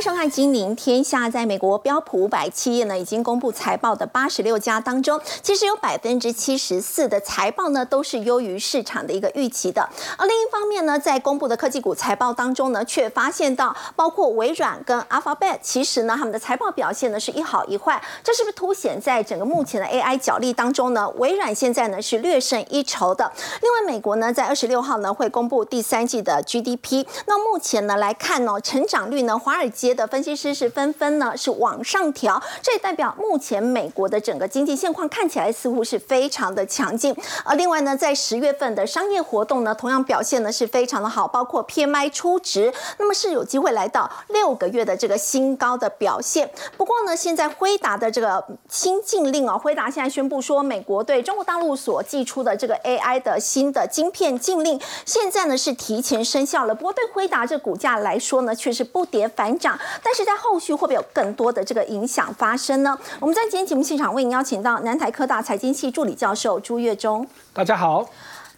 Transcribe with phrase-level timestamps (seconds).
[0.00, 1.28] 迎收看《金陵天下》。
[1.30, 9.86] 在美国标普五百企业呢，已经公布财报的八十六家当中，其实有百分之七十四的财报呢，都是优于市场的一个预期的。
[10.16, 18.02] 而另一方面呢，在公布的科技股财报当中呢，却发现到包括微软跟 Alphabet，其实呢，他们的财报表现呢是一好一坏。
[18.24, 21.06] 这是不是凸显在整个目前的 AI 角力当中呢？
[21.18, 23.30] 微软现在呢是略胜一筹的。
[23.60, 27.04] 另外，美国呢在二十六号呢会公布第三季的 GDP。
[27.26, 37.14] 那目前呢来看呢，成长率呢，华尔街的分析师是纷纷呢是往上调，这也代表目前美国的整个经济现况看起来似乎是非常的强劲。
[37.44, 46.50] 而另外呢，在十月份的商业活动呢，同样表现呢是非常的好，包括 PMI 初值，那么是有机会来到六个月的这个新高的表现。
[46.76, 56.74] 不过呢，现在辉达的这个新禁令啊，辉达现在宣布说，美国对中国大陆所寄出的这个 AI 的新的晶片禁令，现在呢是提前生效了。
[56.74, 59.78] 不过对辉达这股价来说呢，却是不跌反涨。
[60.02, 62.98] 但是在后续会不会有更多的这个影响发生呢？
[63.18, 68.04] 我们在今天节目现场为您邀请到南台科大财经系助理教授朱月忠，大家好；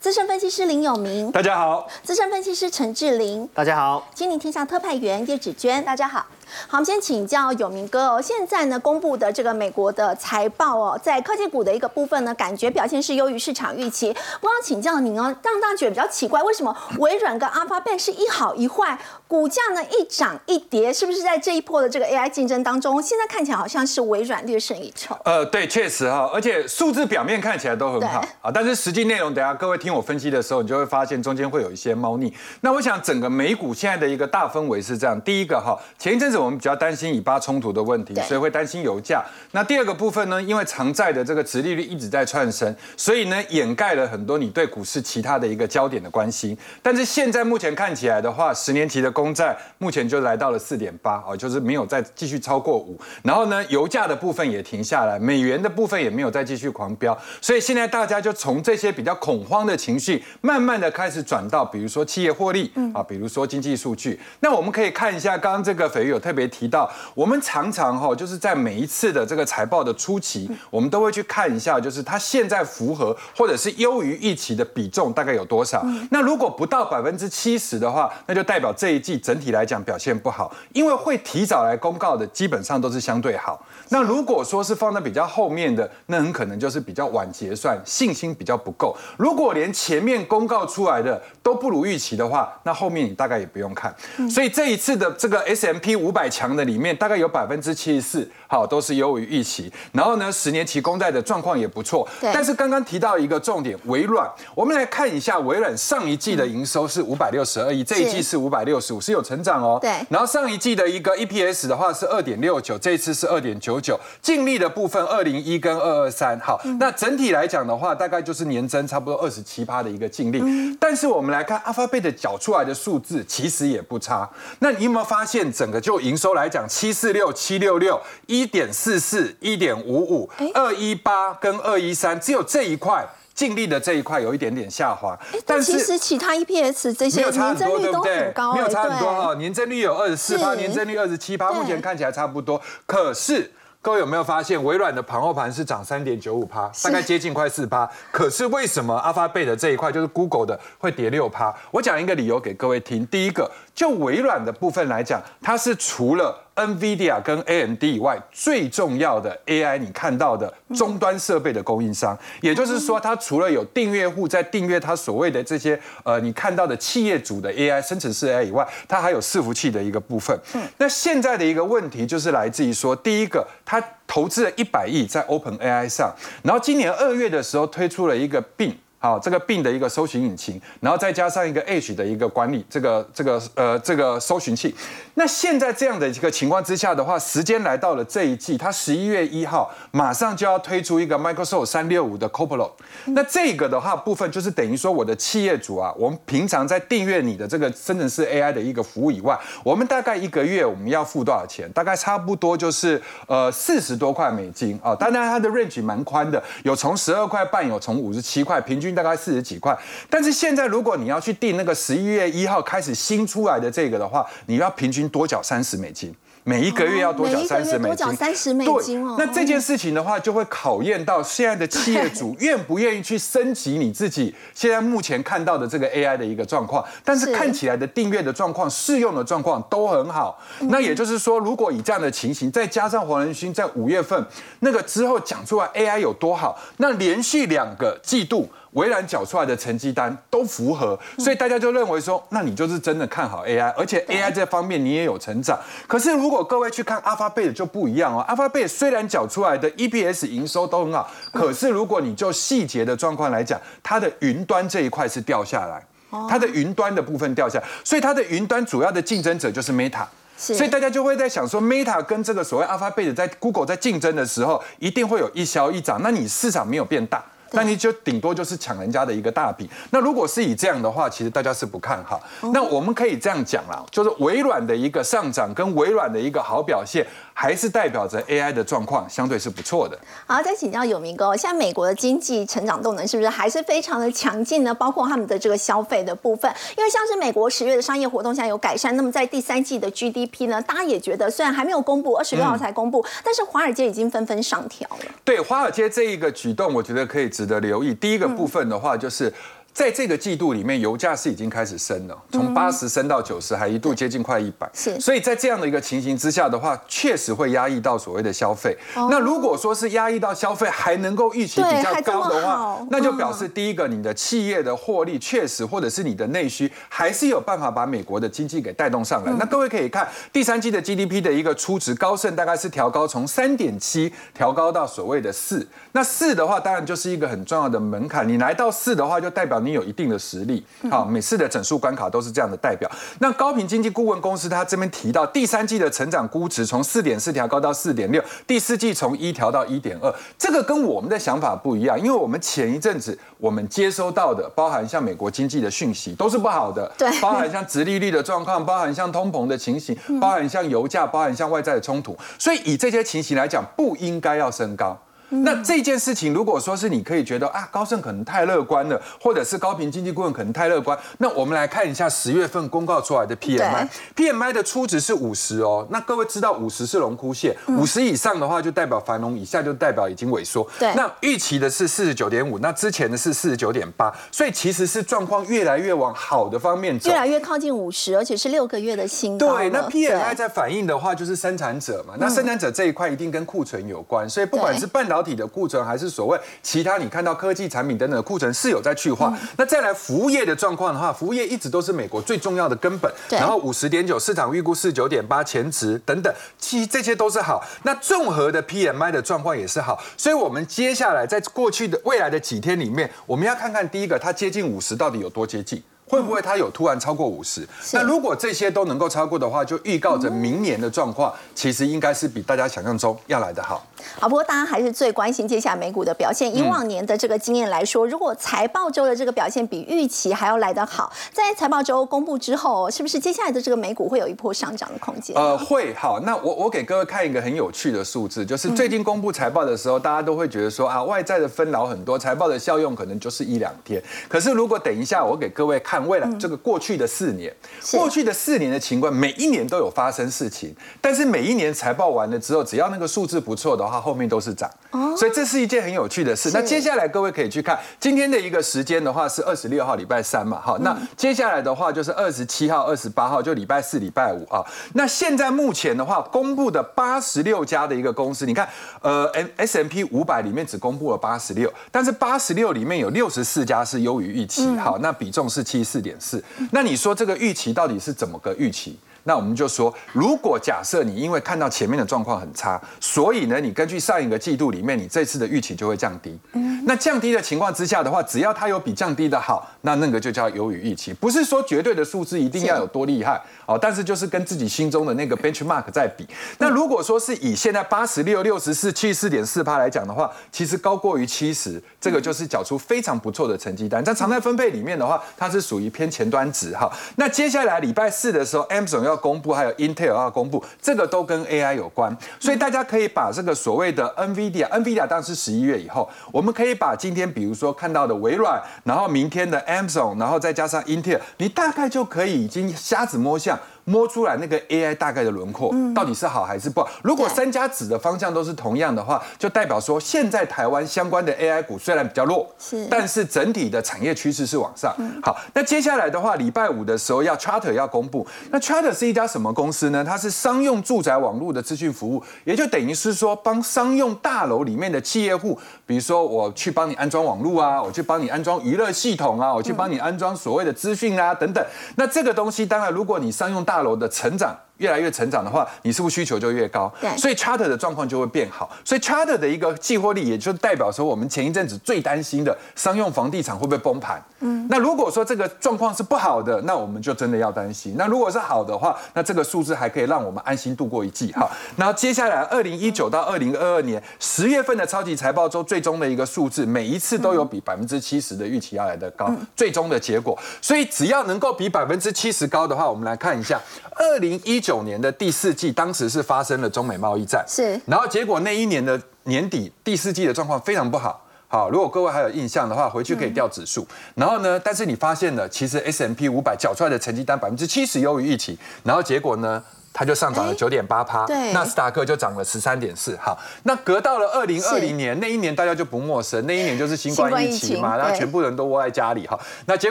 [0.00, 6.26] 资深分析师林有明，大家好；资深分析师陈志玲，大家好；金陵天下特派员叶芷娟，大家好。
[6.68, 8.20] 好，我们先请教有明哥哦。
[8.22, 14.08] 现在呢，公布的这个美国的财报哦，在科技股的一个部分呢，感觉表现是优于市场预期。
[14.40, 20.92] 我想请教您哦，让大家觉得比较奇怪，为什么微软跟 Alphabet 是一好一坏，股价呢一涨一跌？
[20.92, 25.16] 是不是在这一波的这个 AI 竞争当中，现在看起来好像是微软略胜一筹？
[25.24, 32.32] 呃，对，确实哈，而且数字表面看起来都很好啊，但是实际内容，等下各位听我分析的时候，你就会发现中间会有一些猫腻。
[32.60, 39.24] 那我想整个美股现在的一个大氛围是这样：第一个哈，前一阵子我们比较担心以巴冲突的问题，所以会担心油价。
[39.52, 40.42] 那第二个部分呢？
[40.42, 46.56] 因为偿债的这个殖利率一直在窜升，所以呢掩盖了很多你对股市其他的一个焦点的关心。
[46.82, 52.98] 但是现在目前看起来的话，十年期的公债目前就来到了四点八啊，就是没有再继续超过五。
[53.22, 57.16] 然后呢，油价的部分也停下来，美元的部分也没有再继续狂飙。
[57.40, 64.18] 所以现在大家就从这些比较恐慌的情绪，慢慢的开始转到，比如说企业获利啊，比如说经济数据。
[64.40, 66.90] 那我们可以看一下，刚刚这个斐玉有特特别提到。
[67.14, 75.84] 我们常常哈，就是在每一次的这个财报的初期，我们都会去看一下，就是它现在符合或者是优于预期的比重大概有多少。
[76.10, 83.62] 那如果不到百分之七十的话，那就代表这一季整体来讲表现不好，因为会提早来公告的基本上都是相对好。
[83.90, 88.96] 那如果说是放在比较后面的，那很可能就是比较晚结算，信心比较不够。
[89.18, 93.94] 如果连前面公告出来的都不如预期的话，那后面你大概也不用看。
[94.30, 96.94] 所以这一次的这个 S M P 五百百强的里面。
[96.94, 99.72] 大概有百分之七十四，好，都是优于预期。
[99.92, 102.06] 然后呢，十年期公债的状况也不错。
[102.20, 109.78] 但是刚刚提到一个重点，微软，我们来看一下微软上一季的营收是五百六十二亿，这一季是五百六十五，是有成长哦。
[109.80, 109.90] 对。
[110.10, 113.98] 然后上一季的一个 EPS 的话是二点六九，这一次是二点九九。
[114.20, 120.42] 净利的部分二零一跟二二三，好，那整体来讲的话，大概就是年增差不多二十七趴的一个净利。
[120.78, 124.28] 但是我们来看阿发贝的缴出来的数字，其实也不差。
[124.58, 126.66] 那你有没有发现，整个就营收来讲？
[126.68, 142.60] 七四六七六六一点四四一点五五二一八跟二一三，只有这一块净利的这一块有一点点下滑，但其实其他 EPS 这些年增率都很高，没有差很多哈，年增率有二十四趴，年增率二十七趴，目前看起来差不多。
[142.86, 147.90] 可是各位有没有发现，微软的盘后盘是涨三点九五趴，大概接近快四趴。
[148.10, 151.54] 可是为什么阿发贝的这一块就是 Google 的会跌六趴？
[151.70, 153.50] 我讲一个理由给各位听，第一个。
[153.74, 162.16] 就微软的部分来讲，它是除了 NVIDIA 跟 AMD 以外最重要的 AI 你看到的终端设备的供应商。
[162.42, 170.38] 也就是说，它除了有订阅户在订阅它所谓的这些呃你看到的企业主的 AI 生成式 AI 以外，它还有伺服器的一个部分。
[170.76, 178.76] 那现在的一个问题就是来自于说，第一个，它投资了一百亿在 Open AI 上，然后今年二月的时候推出了一个病。
[179.02, 184.72] 好，这个病的一个搜寻引擎，然后再加上一个 H 的一个管理，这个这个呃这个搜寻器。
[185.14, 192.70] 那现在这样的一个情况之下的话，时间来到了这一季，它十一月一号马上就要推出一个 Microsoft 三六五的 Copilot。
[193.06, 201.68] 那这个的话部分就是等于说我的企业主啊，我们平常在订阅你的这个生成式 AI 的一个服务以外，我们大概一个月我们要付多少钱？
[201.72, 204.94] 大概差不多就是呃四十多块美金啊。
[204.94, 208.91] 当然它的 range 蛮宽的，有从十二块半，有从五十七块，平均。
[208.94, 209.76] 大概四十几块，
[210.10, 216.14] 但是现在如果你要去订那个十一月一号开始新出来的这个的话，你要平均多缴三十美金。
[216.44, 219.14] 每一个月要多缴三十美金，多缴三十美金哦。
[219.16, 226.84] 那这件事情的话，就会考验到现在的企业主愿不愿意去升级你自己现在目前看到的这个 AI 的一个状况。
[227.04, 230.36] 但是看起来的订阅的状况、试用的状况都很好。
[230.62, 234.26] 那也就是说，如果以这样的情形，再加上黄仁勋在五月份
[234.58, 238.50] 那个之后讲出来 AI 有多好，那连续两个季度。
[238.72, 245.58] 微软缴出来的成绩单都符合，所以大家就认为说，那你就是真的看好 AI，而且 AI 这方面你也有成长。
[245.86, 255.84] 可是如果各位去看 Alphabet 就不一样哦，Alphabet 虽然缴出来的 EPS 营收都很好，可是如果你就细节的状况来讲，它的云端这一块是掉下来，
[256.28, 260.06] 它的云端的部分掉下来，所以它的云端主要的竞争者就是 Meta，
[260.38, 267.22] 所以大家就会在想说，Meta 跟这个所谓 Alphabet 在 Google 在竞争的时候，一定会有一消一涨，那你市场没有变大。
[267.52, 269.68] 那你就顶多就是抢人家的一个大饼。
[269.90, 272.22] 那如果是以这样的话，其实大家是不看好。
[272.52, 277.06] 那我们可以这样讲啦，就是微软的一个上涨跟微软的一个好表现。
[277.34, 279.98] 还是代表着 AI 的状况相对是不错的。
[280.26, 284.72] 好，再请教有明哥，现在美国的经济成长动能是不是还是非常的强劲呢？
[284.74, 295.12] 包括他们的这个消费的部分，因为像是美国十月的商业活动现在有改善，那么在第三季的 GDP 呢，大家也觉得虽然还没有公布，二十六号才公布，但是华尔街已经纷纷上调了。
[295.24, 297.94] 对，华尔街这一个举动，我觉得可以值得留意。
[297.94, 299.32] 第一个部分的话，就是。
[299.74, 304.70] 在这个季度里面，油价是已经开始升了，从八十升到九十，还一度接近快一百。
[304.74, 308.76] 是，所以在这样的一个情形之下的话，确实会压抑到所谓的消费。
[308.94, 319.32] 那如果说是压抑到消费还能够预期比较高的话，那就表示第一个，你的企业的获利确实，或者是你的内需还是有办法把美国的经济给带动上来。
[319.38, 325.66] 那各位可以看第三季的 GDP 的一个初值，高盛大概是调高从三点七调高到所谓的四。
[325.92, 328.28] 那四的话，当然就是一个很重要的门槛。
[328.28, 330.64] 你来到四的话，就代表你有一定的实力。
[330.90, 332.90] 好，每次的整数关卡都是这样的代表。
[333.20, 340.12] 那高频经济顾问公司他这边提到，第三季的成长估值从四点四调高到四点六，第四季从一调到一点二。
[340.38, 352.16] 这个跟我们的想法不一样，因为我们前一阵子我们接收到的，包含像美国经济的讯息都是不好的， 对，包含像直利率的状况，包含像通膨的情形，包含像油价，包含像外在的冲突。
[352.38, 354.98] 所以以这些情形来讲，不应该要升高。
[355.32, 365.86] 那这件事情，如果说是你可以觉得啊，高盛可能太乐观了，或者是高频经济顾问可能太乐观，那我们来看一下十月份公告出来的 PMI，PMI 的初值是五十哦。
[365.90, 370.68] 那各位知道五十是龙枯线，五十以上的话就代表繁荣，以下就代表已经萎缩。
[370.78, 379.56] 对，那预期的是四十九点五，那之前的是四十九点八，所以其实是状况越来越往好的方面走，越来越靠近五十，而且是六个月的新高。
[379.56, 389.32] 对，那 PMI 在反映的话就是生产者嘛，那生产者这一块一定跟库存有关，所以不管是半导体的库存还是所谓其他，你看到科技产品等等的库存是有在去化。
[389.56, 393.12] 那再来服务业的状况的话，服务业一直都是美国最重要的根本。
[393.30, 397.62] 然后五十点九，市场预估四九点八，前值等等，其实这些都是好。
[397.84, 400.02] 那综合的 PMI 的状况也是好。
[400.16, 405.82] 所以我们接下来在过去的未来的几天里面，我们要看看第一个，它接近五十到底有多接近。
[406.12, 407.66] 会不会它有突然超过五十？
[407.94, 413.82] 那如果这些都能够超过的话，就预告着明年的状况，其实应该是比大家想象中要来得好。
[414.20, 416.54] 好，不过大家还是最关心接下来美股的表现。
[416.54, 425.34] 以往年的这个经验来说，如果财报周的这个表现比预期还要来得好，在财报周公布之后，是不是接下来的这个美股会有一波上涨的空间？
[425.34, 425.94] 呃，会。
[425.94, 434.02] 好，那我我给各位看一个很有趣的数字，就是最近公布财报的时候，大家都会觉得说啊，外在的分劳很多，财报的效用可能就是一两天。
[434.28, 436.01] 可是如果等一下我给各位看。
[436.06, 437.54] 为了这个过去的四年，
[437.92, 444.70] 过去的四年的情况，每一年都有发生事情，但是每一年财报完了之后，只要那个数字不错的话，后面都是涨。
[444.90, 446.50] 哦，所以这是一件很有趣的事。
[446.54, 454.64] 那接下来各位可以去看今天的一个时间的话是二十六号礼拜三嘛，好，那接下来的话就是二十七号、二十八号，就礼拜四、礼拜五啊。
[454.94, 458.66] 那现在目前的话，公布的八十六家的一个公司，你看，
[459.02, 465.82] 呃，M S M P 五百里面只公布了八十六，但是八十六里面有六十四家是优于预期，好，那比重是七。
[465.92, 468.98] 四点四，那你说这个预期到底是怎么个预期？
[469.24, 476.36] 那我们就说，如果假设你因为看到前面的状况很差，所以呢，你根据上一个季度里面，你这次的预期就会降低。
[476.82, 481.14] 嗯，那降低的情况之下的话，只要它有比降低的好，那那个就叫优于预期。
[481.14, 486.26] 不是说绝对的数字一定要有多厉害哦，但是就是跟自己心中的那个 benchmark 在比。
[486.58, 494.04] 那如果说是以现在八十六、六十四、七十四点四趴来讲的话，其实高过于七十，这个就是缴出非常不错的成绩单。
[494.04, 496.90] 在常态分配里面的话，它是属于偏前端值哈。
[497.14, 513.58] 那接下来礼拜四的时候，Amazon 要要公布，还有 Intel 要公布，这个都跟 AI 有关，所以大家可以把这个所谓的 NVIDIA，NVIDIA 当时十一月以后，我们可以把今天比如说看到的微软，然后明天的 Amazon，然后再加上 Intel，你大概就可以已经瞎子摸象。
[513.84, 516.88] 摸出来那个 AI 大概的轮廓，到底是好还是不好。
[517.02, 524.94] 如果三家指的方向都是同样的话，就代表说现在台湾相关的 AI 股虽然比较弱，是，但是整体的产业趋势是往上。
[525.20, 530.04] 好，那接下来的话，礼拜五的时候要 Charter 要公布，那 Charter 是一家什么公司呢？
[530.04, 535.58] 它是商用住宅网络的资讯服务，也就等于是说帮商用大楼里面的企业户，
[535.92, 541.62] 比如说我去帮你安装网络啊，我去帮你安装娱乐系统啊，我去帮你安装所谓的资讯啊等等。
[541.96, 544.56] 那这个东西当然，如果你商用大楼的成长。
[544.82, 546.92] 越来越成长的话，你是不是需求就越高？
[547.00, 548.68] 对，所以 Charter 的状况就会变好。
[548.84, 554.20] 所以 Charter 的一个计获力，也就代表说我们前一阵子最担心的商用房地产会不会崩盘？
[554.40, 557.94] 嗯，那如果说这个状况是不好的，那我们就真的要担心。
[557.96, 561.30] 那如果是好的话，那这个数字还可以让我们安心度过一季。
[561.32, 569.32] 哈，然后接下来二零一九到二零二二年十月份的超级财报周，最终的一个数字，每一次都有比百分之七十的预期要来的高。
[569.54, 573.60] 最终的结果，所以只要能够比百分之七十高的话，我们来看一下
[573.94, 574.71] 二零一九。
[574.72, 589.62] 九年的第四季，当时是发生了中美贸易战，是，然后结果那一年的年底第四季的状况非常不好，好，如果各位还有印象的话，回去可以调指数，然后呢，但是你发现了，其实 S M P 五百缴出来的成绩单百分之七十优于预期，然后结果呢？
[589.92, 593.16] 它就上涨了九点八趴，纳斯达克就涨了十三点四。
[593.20, 599.38] 好，那隔到了二零二零年那一年，大家就不陌生，那一年就是新冠疫情嘛，然后全部人都窝在家里哈。
[599.66, 599.90] 那结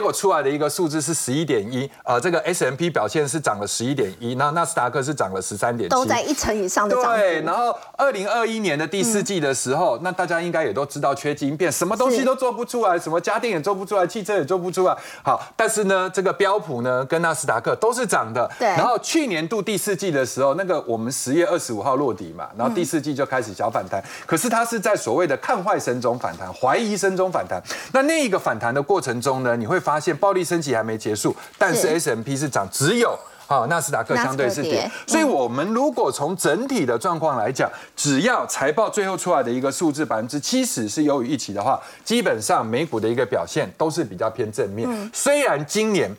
[0.00, 14.96] 果出来的一个数字是十一点一，呃，这个 S M P 表现是涨了十一点一，那纳斯达克是涨了十三点七，都在一成以上的涨对，然后二零二一年的第四季的时候，那大家应该也都知道缺晶片，什么东西都做不出来，什么家电也做不出来，汽车也做不出来。
[15.22, 18.50] 好，但是呢，这个标普呢跟纳斯达克都是涨的。
[18.58, 20.82] 对，然后去年度第四季的时候，那个。
[20.82, 27.62] 我们十月二十五号落底嘛，然后第四季就开始小反弹，可是它是在所谓的看坏声中反弹，怀疑声中反弹。
[27.92, 34.90] 那那一个反弹的过程中呢，你会发现暴力升级还没结束，但是 S M P 是涨，只有啊纳斯达克相对是跌。
[35.06, 44.88] 所以，我们如果从整体的状况来讲，只要财报最后出来的一个数字百分之七十是优于预期的话，基本上美股的一个表现都是比较偏正面。
[45.12, 46.10] 虽然今年。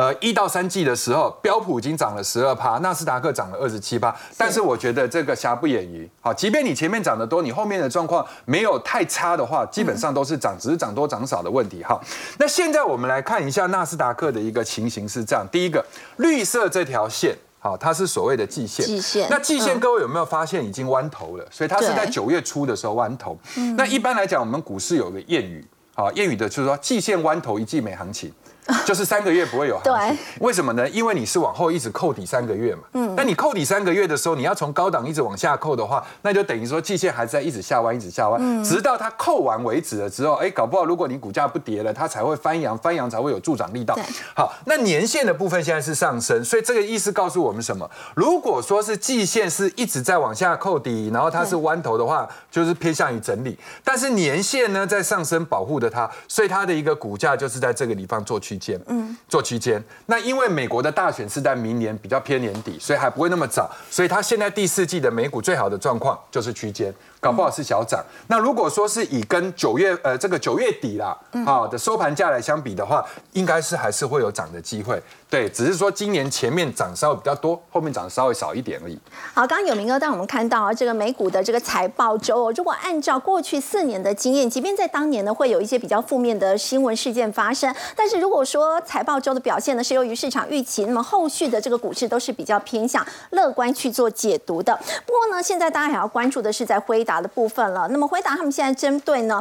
[0.00, 6.10] 呃，一到三季的时候，标普已经涨了十二趴，纳斯达克涨了二十七趴，但是我觉得这个瑕不掩瑜。
[6.22, 11.84] 好，即便你前面涨得多，你后面的状况没有太差的话，基本上都是涨，只是涨多涨少的问题。
[11.84, 12.00] 哈，
[12.38, 15.84] 那现在我们来看一下纳斯达克的一个情形是这样：第一个，
[16.16, 18.86] 绿色这条线，好，它是所谓的季线。
[18.86, 19.28] 季线。
[19.28, 21.46] 那季线各位有没有发现已经弯头了？
[21.50, 23.38] 所以它是在九月初的时候弯头。
[23.76, 25.62] 那一般来讲，我们股市有个谚语，
[25.94, 28.32] 好，谚语的就是说，季线弯头，一季没行情。
[28.86, 30.88] 就是三个月不会有行情，为什么呢？
[30.90, 32.82] 因为你是往后一直扣底三个月嘛。
[32.92, 33.14] 嗯。
[33.16, 43.98] 那你扣底三个月的时候，你要从高档一直往下扣的话，那就等于说季线还在一直下弯，一直下弯，直到它扣完为止了之后，哎，搞不好如果你股价不跌了，它才会翻扬，翻扬才会有助长力道。
[44.34, 47.88] 好，那年线的部分现在是上升，所以这个意思告诉我们什么？
[48.14, 53.58] 如果说是季线是一直在往下扣底，然后它是弯头的话，就是偏向于整理。
[53.84, 59.82] 但是年线呢在上升，保护的它，所以它的一个股价就是在这个地方做区间，嗯，做区间。
[60.06, 63.68] 那因为美国的大选是在明年，比较偏年底，所以还不会那么早。
[63.90, 68.04] 所以它现在第四季的美股最好的状况就是区间，搞不好是小涨。
[68.28, 75.02] 那如果说是以跟九月呃这个九月底啦，好的收盘价来相比的话，应该是还是会有涨的机会。
[75.30, 78.98] 对，只是说今年前面涨稍微比较多，后面涨稍微少一点而已。
[79.32, 94.76] 好，刚刚有明哥带我们看到啊，这个美股的这个财报周，如果按照过去四年的经验，即便在当年呢会有一些比较负面的新闻事件发生，但是如果说财报周的表现呢是由于市场预期，那么后续的这个股市都是比较偏向乐观去做解读的。
[95.06, 97.86] 不过呢，现在大家还要关注的是在辉达的部分了。
[97.92, 99.40] 那么辉达他们现在针对呢？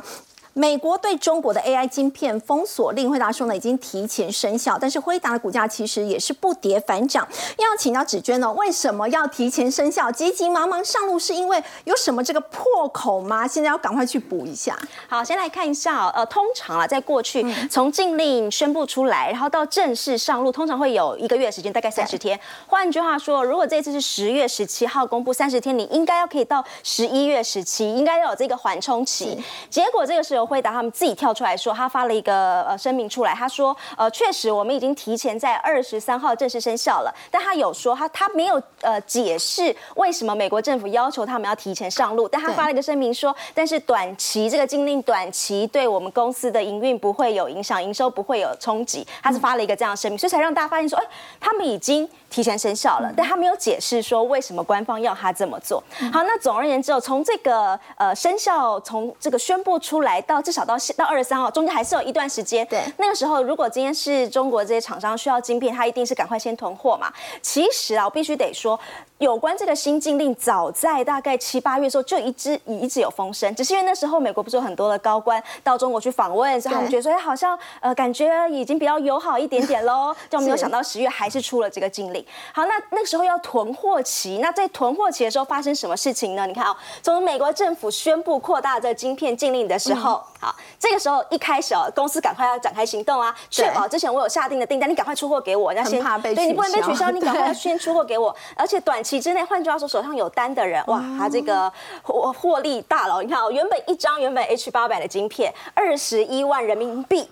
[0.60, 7.26] 美国对中国的 AI 晶片封锁令，辉达说呢已经提前生效，但是辉达的股价其实也是不跌反涨。
[7.56, 10.12] 要请教芷娟呢，为什么要提前生效？
[10.12, 13.48] 急急忙忙上路是因为有什么这个破口吗？
[13.48, 14.78] 现在要赶快去补一下。
[15.08, 22.38] 好，先来看一下，呃，通常啊，在过去从禁令宣布出来，然后到正式上路，通常会有一个月时间，大概三十天。
[22.68, 29.42] 换句话说，如果这次是十月十七号公布三十天，你应该要可以到十一月十七，应该要有这个缓冲期。
[29.70, 30.49] 结果这个时候。
[30.50, 51.06] 辉达他们自己跳出来说，他发了一个呃声明出来，他说，呃，确实我们已经提前在二十三号正式生效了，但他有说他他没有呃解释为什么美国政府要求他们要提前上路，但他发了一个声明说，但是短期这个禁令短期对我们公司的营运不会有影响，营收不会有冲击，他是发了一个这样的声明，所以才让大家发现说，哎，
[51.40, 52.10] 他们已经。
[52.30, 55.84] 提前生效了，但他没有解释说为什么官方要他这么做。
[56.14, 62.66] 好，那总而言之，从这个呃生效，从这个宣布出来到至少到到二十三号，中间还是有一段时间。
[62.68, 67.12] 对，那个时候如果今天是中国这些厂商需要晶片，他一定是赶快先囤货嘛。
[67.42, 68.80] 其实啊，我必须得说。
[69.20, 82.26] 有关这个新禁令，早在大概七八月的时候就一直一直有风声，只是因为那时候美国不是有很多的高官到中国去访问，所以他们觉得说，哎，好像呃感觉已经比较友好一点点喽，就没有想到十月还是出了这个禁令。
[82.54, 86.48] 好，那那个时候要囤货期，那在囤货期的时候发生什么事情呢？
[86.48, 86.74] 你看啊，
[87.04, 99.09] 从美国政府宣布扩大这个晶片禁令的时候，好，这个时候一开始哦，公司赶快要展开行动啊，确保之前我有下定的订单，你赶快出货给我，要先对你不能被取消，你赶快要先出货给我， 而且短期。
[99.10, 101.72] 期之内，换句话说，手上有单的人，哇，他这个
[102.04, 103.24] 获获利大了。
[103.24, 107.28] 你看哦，原本一张原本 H 八百的晶片，二十一万人民币。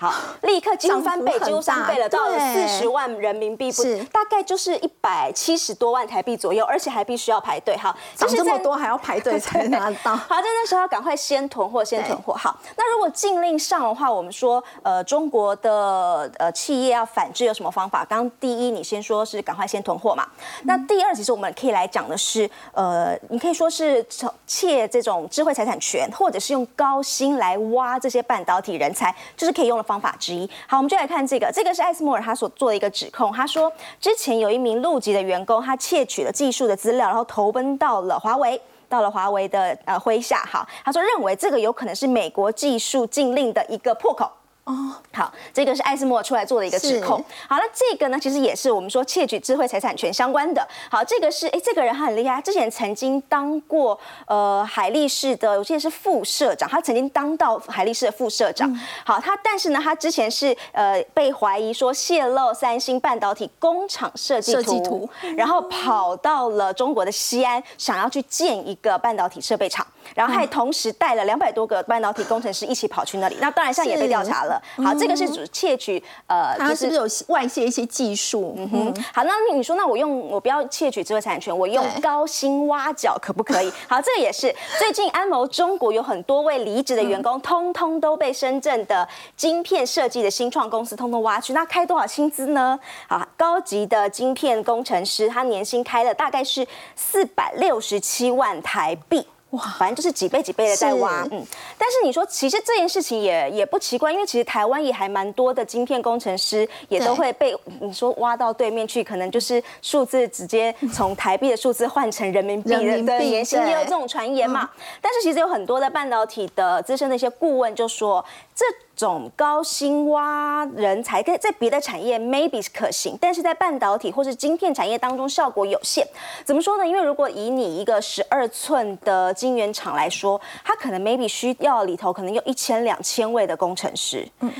[0.00, 7.76] 好， 立刻几乎翻倍，几乎翻倍了，到了四十万人民币，不大概就是一百七十多万台币左右，而且还必须要排队。
[7.76, 10.14] 好，涨这么多还要排队才拿到。
[10.14, 12.32] 好，在那时候要赶快先囤货，先囤货。
[12.34, 18.04] 好，那如果禁令上的话，我们说，呃，中国的呃企业要反制有什么方法？
[18.04, 20.24] 刚第一，你先说是赶快先囤货嘛。
[20.62, 24.06] 那第二，其实我们可以来讲的是，呃，你可以说是
[24.46, 29.84] 窃这种智慧财产权，或者是用高薪来挖这些半导体人才，就是可以用了。
[29.88, 33.32] 方法之一，好，我们就来看这个，这个是艾斯莫尔他所做的一个指控。
[33.32, 40.44] 他说，之前有一名陆籍的员工，他窃取了技术的资料，然后投奔到了华为，到了华为的呃麾下。
[40.44, 44.30] 好，他说认为这个有可能是美国技术禁令的一个破口。
[44.68, 47.16] 哦，好，这个是艾斯莫出来做的一个指控。
[47.48, 50.66] 好那，这个呢，其实也是我们说窃取智慧财产权相关的。
[50.90, 58.70] 好，这个是哎，这个人他很厉害，之前曾经当过呃海力士的，我记得是副社长，他曾经当到海力士的副社长。
[59.06, 73.36] 好，他但是呢，他之前是呃被怀疑说泄露三星半导体工厂设计图，然后跑到了中国的西安，想要去建一个半导体设备厂，然后还同时带了两百多个半导体工程师一起跑去那里。
[73.40, 74.60] 那当然现在也被调查了。
[74.84, 78.54] 好，这个是指窃取，呃，就是不是有外泄一些技术？
[78.56, 83.72] 嗯哼，好，那你说，那我用我不要窃取智慧财产权，我用高薪挖角可不可以？
[83.88, 92.78] 好，这个也是最近安谋中国有很多位离职的员工，通通都被深圳的晶片设计的新创公司通通挖去，那开多少薪资呢？
[93.08, 96.66] 好，高级的晶片工程师，他年薪开了大概是
[96.96, 99.26] 四百六十七万台币。
[99.50, 101.46] 哇，反正就是几倍几倍的在挖，嗯，
[101.78, 112.78] 但是你说其实这件事情也也不奇怪，因为其实台湾也还蛮多的晶片工程师也都会被你说挖到对面去，可能就是数字直接从台币的数字换成人民币的
[113.20, 114.68] 年薪，也有这种传言嘛。
[115.00, 118.64] 但是其实有很多的半导体的资深的一些顾问就说这。
[118.98, 126.04] 种高薪挖人才，在在别的产业 maybe 可行，但是在半导体或是晶片产业当中效果有限。
[126.44, 126.84] 怎么说呢？
[126.84, 134.28] 因为如果以你一个十二寸的晶圆厂来说，它可能 maybe 需要里头可能有一千两千位的工程师。
[134.40, 134.52] 嗯。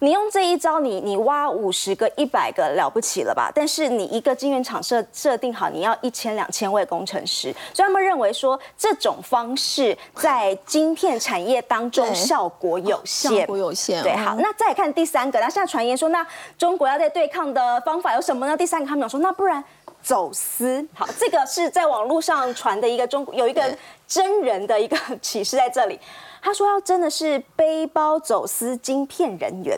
[0.00, 3.50] 你用这一招，你你挖五十个、一百个了不起了吧？
[3.54, 14.02] 但是你一个晶圆厂设设定好，你要一千两千位工程师，所以他们认为说这种方式在晶片产业当中效果有限，效果有限。
[14.02, 16.26] 对，好，那再看第三个，那现在传言说，那
[16.58, 18.56] 中国要在对抗的方法有什么呢？
[18.56, 19.62] 第三个他们有说，那不然
[20.06, 20.86] 走私。
[20.94, 23.60] 好，这个是在网络上传的一个中国有一个
[24.06, 25.98] 真人的一个启示在这里。
[26.40, 29.76] 他说要真的是背包走私晶片人员。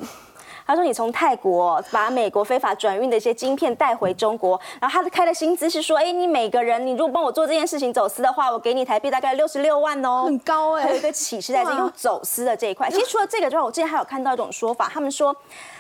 [0.67, 10.83] 他说你从泰国把美国非法转运的一些晶片带回中国，然后他的开的薪资是说，哎，你每个人你如果帮我做这件事情走私的话，我给你台币大概六十六万哦，很高哎。
[10.83, 12.91] 还有一个启示在这用走私的这一块。
[12.91, 15.35] 其实除了这个之外，我之前还有看到一种说法，他们说，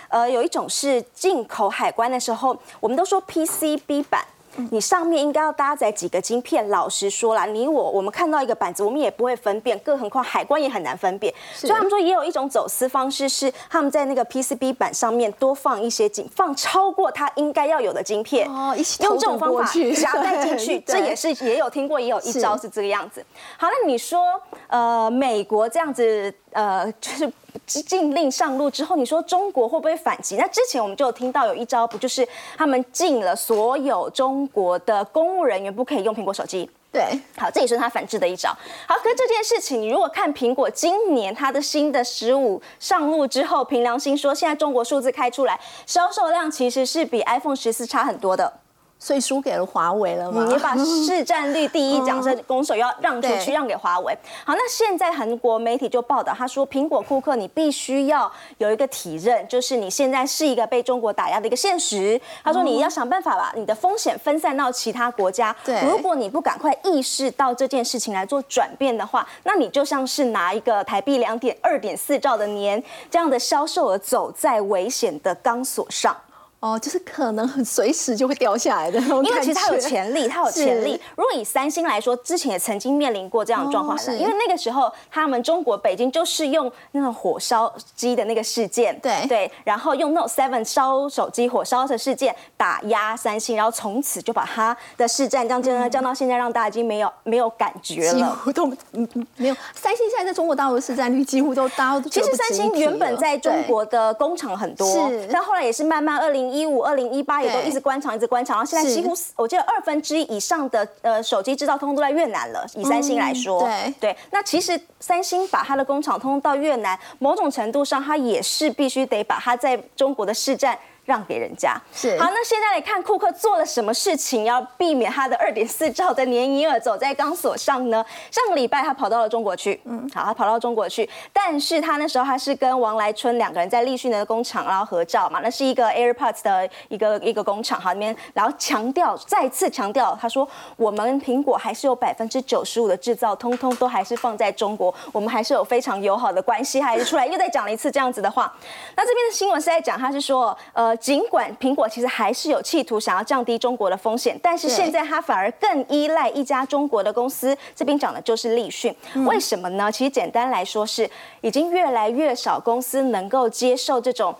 [0.08, 4.24] 呃，有一种是进口海关的时候，我们都说 PCB 版。
[4.70, 6.68] 你上面应该要搭载几个晶片？
[6.68, 11.32] 老实说啦，你我我们看到一个板子，我们也不会分辨，更何况海关也很难分辨。
[11.54, 23.24] 所以他们说也有一种走私方式，是他们在那个 PCB 板上面多放一些晶，放超过它应该要有的晶片，哦，用这种方法夹带进去，这也是也有听过，也有一招是这个样子。
[23.56, 24.20] 好，那你说，
[24.66, 27.32] 呃，美国这样子，呃， 就是。
[27.66, 30.36] 禁令上路之后，你说中国会不会反击？
[30.36, 36.70] 那之前我们就有听到有一招，不就是他们禁了所有中国的公务人员不可以用苹果手机？
[36.90, 38.50] 对，好，这也是他反制的一招。
[38.86, 48.50] 好，可是这件事情，你如果看苹果今年它的新的十五上路之后，凭良心说，现在中国数字开出来，销售量其实是比 iPhone 十四差很多的。
[48.98, 50.44] 所以输给了华为了吗？
[50.48, 54.16] 你把市占率第一奖是拱手要让出去， 让给华为。
[54.44, 62.20] 好，那现在韩国媒体就报道，他说苹果库克你必须要有一个体认，就是你现在是一个被中国打压的一个现实。
[62.42, 65.54] 他说你要想办法把你的风险分散到其他国家。
[65.64, 76.16] 对如果你不赶快意识到这件事情来做转变的话，那你就像是拿一个台币两点二点四兆的年这样的销售额走在危险的钢索上。
[76.60, 81.00] 哦，就是可能很随时就会掉下来的那种因为其实它有潜力，它有潜力。
[81.14, 98.36] 如果以三星来说，之前也曾经面临过这样的状况因为那个时候他们中国北京就是用那种火烧机的那个事件，对对，然后用 Note Seven 烧手机火烧的事件打压三星，然后从此就把它的市占降降降到现在，让大家已经没有没有感觉了几了。
[98.42, 99.56] 乎都嗯嗯没有。
[99.74, 112.66] 三星现在在中国大陆的市占率几乎都大家都其实三星原本在中国的工厂很多是，但后来也是慢慢，二零一五、二零一八也都一直关厂，一直关厂，然后现在几乎我记得二分之一以上的呃手机制造通通都在越南了。
[112.74, 120.78] 以三星来说，嗯对对，那其实三星把它的工厂通通到越南，某种程度上它也是必须得把它在中国的市占。
[121.08, 128.04] 让给人家是好，那现在来看库克做了什么事情，要避免他的二点四兆的年营业额走在钢索上呢？
[128.30, 148.54] 上个礼拜他跑到了中国去，嗯，好，他跑到中国去，但是他那时候他是跟王来春两个人在立讯的工厂然后合照嘛，那是一个 AirPods 的一个一个工厂哈里面，然后强调再次强调，他说我们苹果还是有百分之九十五的制造，通通都还是放在中国，我们还是有非常友好的关系，还是出来又再讲了一次这样子的话。
[148.94, 157.56] 那这边的新闻是在讲，他是说，呃，尽管苹果其实还是有企图想要降低中国的风险，但是现在它反而更依赖一家中国的公司。
[157.74, 158.94] 这边讲的就是立讯，
[159.26, 159.90] 为什么呢？
[159.90, 161.08] 其实简单来说是，
[161.40, 164.34] 已经越来越少公司能够接受这种。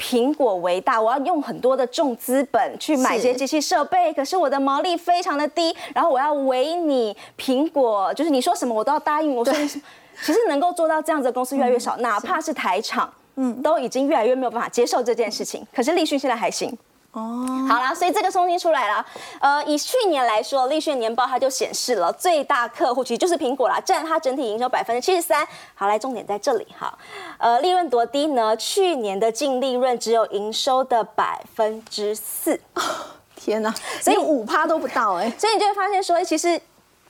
[0.00, 9.34] 苹果为大，我要用很多的重资本去买一些机器设备，可是我的毛利非常的低，然后我要为你苹果，就是你说什么我都要答应。
[9.34, 15.64] 我说你，其实能够做到这样子的公司越来越少，哪怕是台厂，嗯，都已经越来越没有办法接受这件事情。
[15.72, 16.76] 可是立讯现在还行。
[17.12, 19.06] 哦，好啦，所以这个冲击出来了。
[19.40, 25.46] 呃，以去年来说，立讯年报它就显示了最大客户其实就是苹果啦，占它整体营收百分之七十三。
[25.74, 26.92] 好，来重点在这里哈。
[27.38, 28.56] 呃，利润多低呢？
[28.56, 32.60] 去年的净利润只有营收的百分之四，
[33.36, 33.72] 天哪，
[34.02, 35.32] 所以五趴都不到哎。
[35.38, 36.60] 所以你就会发现说，其实。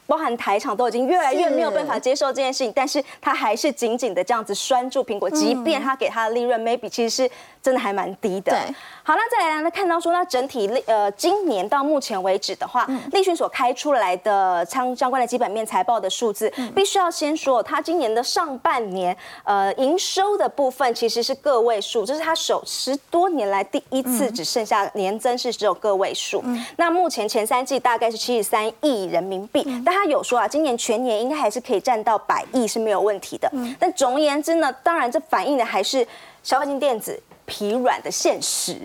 [0.09, 7.31] 包含台场都已经越来越没有办法接受这件事情，但是他还是紧紧的这样子拴住苹果，即便他给他的利润 maybe 其实是
[7.69, 8.51] 真的还蛮低的。
[8.51, 9.71] 对，好，那再来呢？
[9.71, 26.43] 看到说，那整体利呃，今年到目前为止的话，立讯所开出来的相相关的基本面财报的数字，必须要先说，它今年的上半年呃营收的部分其实是个位数，这是它首十多年来第一次只剩下年增是只有个位数。
[26.77, 33.53] 那目前前三季大概是七十三亿人民币，但他有说啊，今年全年应该还是可以占到百亿是没有问题的。
[33.79, 36.07] 但总而言之呢，当然这反映的还是
[36.43, 38.79] 消费性电子疲软的现实。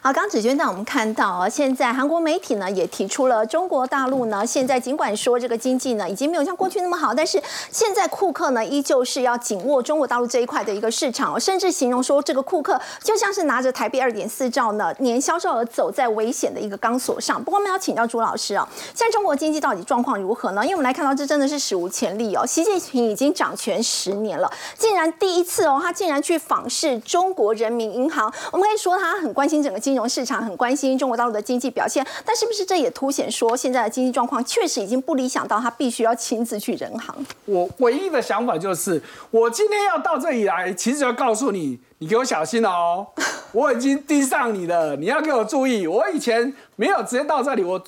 [0.00, 17.42] 好，刚子娟带我们看到啊，现在韩国媒体呢也提出了，中国大陆呢现在尽管说这个经济呢已经没有像过去那么好，但是现在库克呢依旧是要紧握中国大陆这一块的一个市场，甚至形容说这个库克就像是拿着台币二点四兆呢年销售额走在危险的一个钢索上。
[17.42, 20.62] 不过我们要请教朱老师哦，现在中国经济到底状况如何呢？
[20.62, 37.26] 因为我们来看到这真的是史无前例哦，习近平已经掌权十年了，竟然第一次哦，他竟然去访视中国人民银行，我们可以说他很关心整个金融市场，很关心中国大陆的经济表现，但是不是这也凸显说现在的经济状况确实已经不理想到他必须要亲自去人行？
[37.46, 43.06] 我唯一的想法就是，我今天要到这里来，其实要告诉你，你给我小心哦，
[43.52, 45.86] 我已经盯上你了，你要给我注意。
[45.86, 47.82] 我以前没有直接到这里，我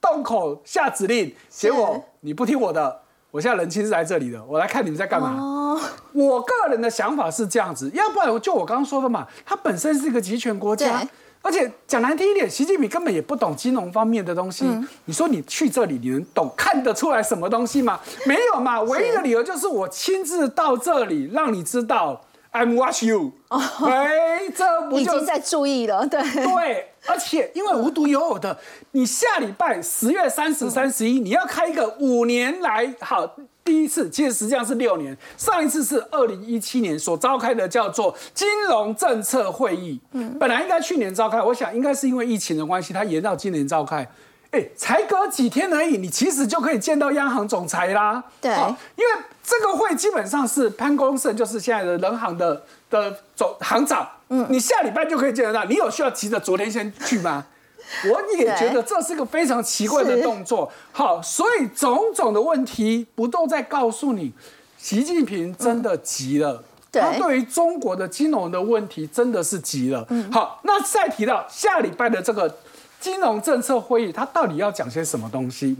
[0.00, 5.36] 洞口下指令，结果你不听我的，我现在人亲是来这里的，我来看你们在干嘛。
[5.38, 5.80] 哦，
[6.12, 11.06] 我个人的想法是这样子，要不然就我刚刚说的嘛，它本身是一个集权国家，
[11.40, 14.64] 而且讲难听一点，习近平根本也不懂金融方面的东西。
[14.66, 18.00] 嗯你说你去这里，你能懂看得出来什么东西吗？
[18.26, 22.20] 没有嘛，唯一的理由就是我亲自到这里，让你知道
[22.52, 23.32] I'm watch you。
[23.48, 26.20] 哎，这不就已经在注意了，对。
[26.44, 28.58] 对，而且因为无独有偶的，
[28.92, 44.06] 你下礼拜十月三十、三十一，你要开一个五年来好第一次，其实实际上是六年，上一次是二零一七年所召开的叫做金融政策会议，嗯，本来应该去年召开，我想应该是因为疫情的关系，它延到今年召开。
[44.52, 48.22] 哎，才隔几天而已，你其实就可以见到央行总裁啦。
[48.40, 49.10] 对好因为
[49.42, 54.08] 这个会基本上是潘功胜，就是现在的人行的的总行长。
[54.28, 55.64] 嗯，你下礼拜就可以见得到。
[55.64, 57.46] 你有需要急着昨天先去吗？
[58.08, 60.70] 我也觉得这是个非常奇怪的动作。
[60.92, 64.32] 好，所以种种的问题不都在告诉你，
[64.78, 66.62] 习近平真的急了。
[66.92, 70.04] 他对于中国的金融的问题真的是急了。
[70.10, 72.52] 嗯好，那再提到下礼拜的这个
[73.00, 75.76] 金融政策会议，它到底要讲些什么东西？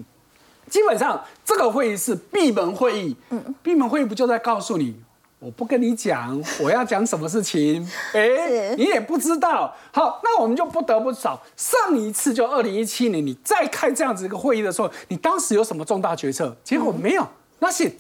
[0.69, 3.17] 基本上这个会议是闭门会议。
[3.29, 4.95] 嗯，闭门会议不就在告诉你，
[5.39, 7.87] 我不跟你讲， 我要讲什么事情？
[8.15, 9.75] 哎，你也不知道。
[9.93, 16.57] 好，那我们就不得不找上一次就二零一七年，你再开这样子一个会议的时候，你当时有什么重大决策？
[16.65, 17.27] 结果没有，
[17.59, 17.93] 那是。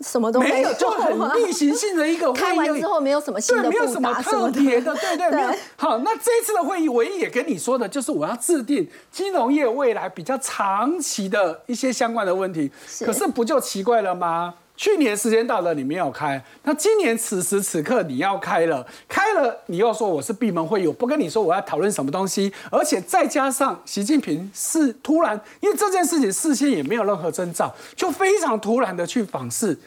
[0.00, 2.42] 什么都没有，就很例行性的一个 会议。
[2.42, 5.58] 开完之后没有什么新的对，没有什么特别的，对对 对。
[5.76, 12.70] 好，那这次的会议，唯一也跟你说的就是我要制定金融业未来比较长期的一些相关的问题。
[13.04, 14.54] 可是不就奇怪了吗？
[14.76, 29.78] 去年时间到了，你没有开，那今年此时此刻你要开了，开了你又说我是闭门会议，我不跟你说我要讨论什么东西，而且再加上习近平是突然，因为这件事情事先也没有任何征兆，就非常突然的去访视，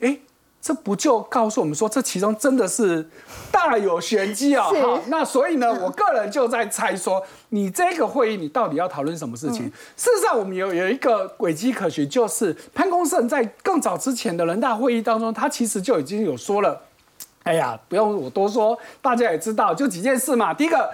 [0.00, 0.18] 哎。
[0.62, 3.08] 这不就告诉我们说，这其中真的是
[3.50, 4.64] 大有玄机啊！
[4.64, 9.64] 好，那所以呢，我个人就在猜说，你这个会议你到底要讨论什么事情？
[9.96, 16.78] 事实上，我们有有一个轨迹可循，就是潘功胜在更早之前的人大会议当中，他其实就已经有说了，
[17.44, 20.52] 哎呀，不用我多说，大家也知道，就几件事嘛。
[20.52, 20.90] 第一个，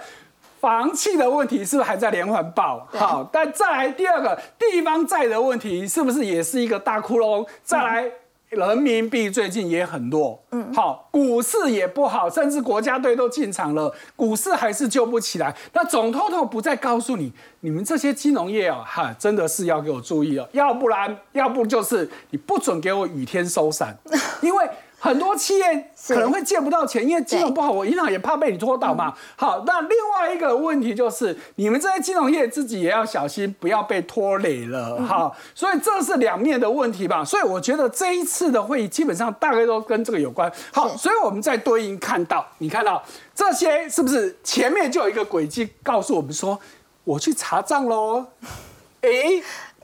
[0.61, 2.87] 房企的问题是不是还在连环爆？
[2.91, 7.45] 好，但再来第二个，地方债的问题是不是也是一个大窟窿？
[7.65, 8.09] 再来。
[8.49, 15.55] 人民币最近也很弱，嗯，好，股市也不好，甚至国家队都进场了，股市还是救不起来。
[15.73, 23.97] 那总透透不再告诉你，你们这些金融业哦，哈，真的是要给我注意哦，要不然，要不就是你不准给我雨天收伞，
[24.41, 24.67] 因为。
[24.99, 29.13] 很多企业可能会借不到钱，因为金融不好，我银行也怕被你拖倒嘛。
[29.35, 34.95] 好，那另外一个问题就是，你们这些金融业自己也要小心，不要被拖累了。
[35.05, 37.23] 哈，所以这是两面的问题吧。
[37.23, 40.51] 所以我觉得这一次的会议基本上大概都跟这个有关。
[40.73, 43.03] 好，所以我们在对应看到，你看到
[43.35, 46.59] 这些是不是前面就有一个轨迹告诉我们说，
[47.03, 48.25] 我去查账喽？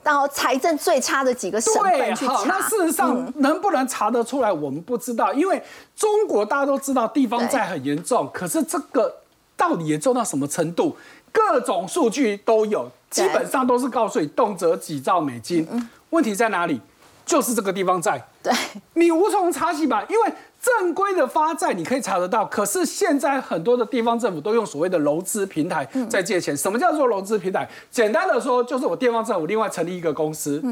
[0.04, 0.14] 哎。
[0.14, 5.60] 到财政最差的几个省份去查，那事实上能不能查得出来，我们不知道，因为
[5.96, 9.22] 中国大家都知道地方债很严重，可是这个
[9.56, 10.94] 到底严重到什么程度？
[11.32, 15.66] 各种数据都有，基本上都是告诉你动辄几兆美金。
[16.10, 16.80] 问题在哪里？
[17.26, 18.52] 就是这个地方债，对，
[18.92, 20.04] 你无从查起吧？
[20.10, 20.32] 因为
[20.64, 26.56] 正规的发债你可以查得到，可是现在很多的地方政府都用所谓的融资平台在借钱。
[26.56, 27.68] 什么叫做融资平台？
[27.90, 30.62] 简单的说，就是我地方政府另外成立一个公司，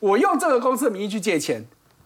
[0.00, 1.62] 我用这个公司的名义去借钱，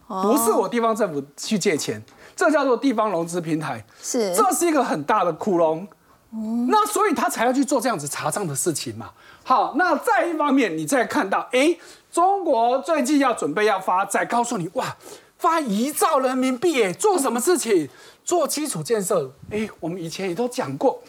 [0.07, 2.03] 不是我地方政府去借钱，
[2.35, 3.85] 这叫做地方融资平台。
[4.01, 5.87] 是，这是一个很大的窟窿。
[6.67, 9.11] 那所以他才要去做这样子查账的事情嘛。
[9.43, 11.77] 好，那再一方面，你再看到，哎。
[12.11, 14.83] 中国最近要准备要发债，告诉你哇，
[15.39, 17.89] 发一兆人民币哎，做什么事情？
[18.23, 21.01] 做基础建设哎，我们以前也都讲过，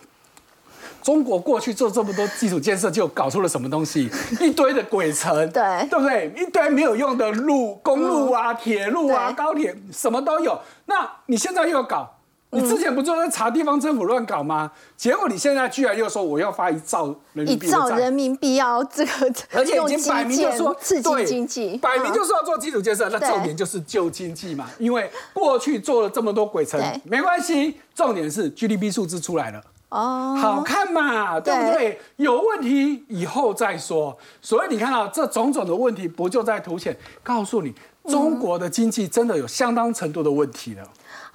[1.03, 4.09] 中国过去做这么多基础建设，就搞出了什么东西？
[4.41, 6.33] 一堆的鬼城，对对不对？
[6.37, 10.59] 一堆没有用的路、公路啊、铁路啊、高铁，什么都有。
[10.87, 12.20] 那你现在又要搞？
[12.53, 14.71] 你之前不就在查地方政府乱搞吗？
[14.97, 23.09] 结果你现在居然又说我要发一兆人民币一兆人民币要这个，而且已经摆明就说刺激经济，摆明就是要做基础建设。
[23.09, 32.01] 那重点就是救经济嘛，因为过去做了这么多鬼城，没关系，重点是 GDP 数字出来了，哦，好看嘛，对不对？
[32.17, 34.19] 有问题以后再说。
[34.43, 37.73] 所以你看到这种种的问题，不就在凸显告诉你，
[38.09, 40.83] 中国的经济真的有相当程度的问题了。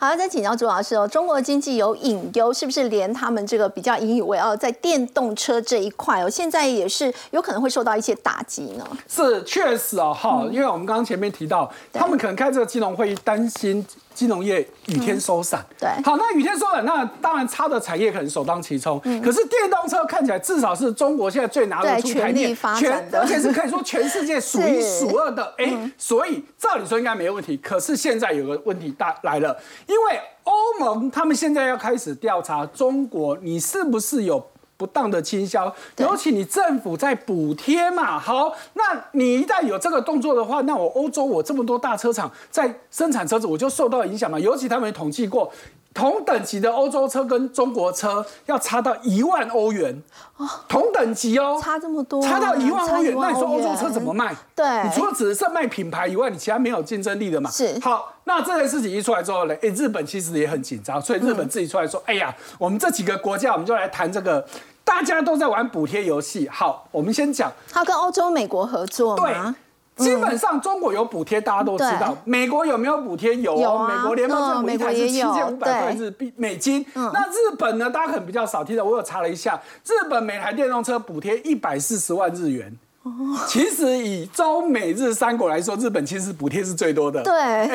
[0.06, 8.86] 好，再请教朱老师哦，中国经济有隐忧，是不是连他们这个比较引以为傲在电动车这一块哦，现在也是有可能会受到一些打击呢？
[9.08, 13.84] 是，确实哦，哈，因为我们刚刚前面提到，他们可能开这个金融会议，担心。
[14.16, 18.98] 金融业雨天收伞，对，好，那雨天收伞，那当然差的产业可能首当其冲。
[19.22, 25.54] 可是电动车看起来至少是中国现在最拿得出台面，全而且是可以说全世界数一 数二的。
[25.58, 27.58] 哎，所以照理说应该没问题。
[27.58, 34.42] 可是现在有个问题大来了，因为欧盟他们现在要开始调查中国，你是不是有？
[34.78, 44.38] 不当的倾销，尤其你政府在补贴嘛，好，那你一旦有这个动作的话，那我欧洲我这么多大车厂在生产车子，我就受到影响嘛。
[44.38, 45.52] 尤其他们统计过，
[45.96, 50.04] 同等级的欧洲车跟中国车要差到一万欧元
[50.36, 54.36] 哦，同等级哦，差这么多，差到一万欧元，那你说欧洲车怎么卖？
[54.54, 57.50] 对，你除了只是卖品牌以外，你其他没有竞争力的嘛。
[57.50, 64.46] 是，好，那这件事情一出来之后呢，哎，日本其实也很紧张，所以日本自己出来说，哎呀，我们这几个国家，我们就来谈这个。
[64.84, 66.48] 大家都在玩补贴游戏。
[66.48, 69.56] 好，我们先讲，他跟欧洲、美国合作吗？
[69.96, 72.18] 基本上中国有补贴，大家都知道。
[72.26, 73.36] 美国有没有补贴？
[73.36, 76.86] 有哦，美国联邦政府一台是七千五百块日币美金。
[76.94, 77.90] 那日本呢？
[77.90, 82.78] 大家可能比较少听到，我有查了一下，日本每台电动车补贴一百四十万日元。
[83.48, 87.22] 其实以中美日三国来说，日本其实补贴是最多的。
[87.22, 87.68] 对，哎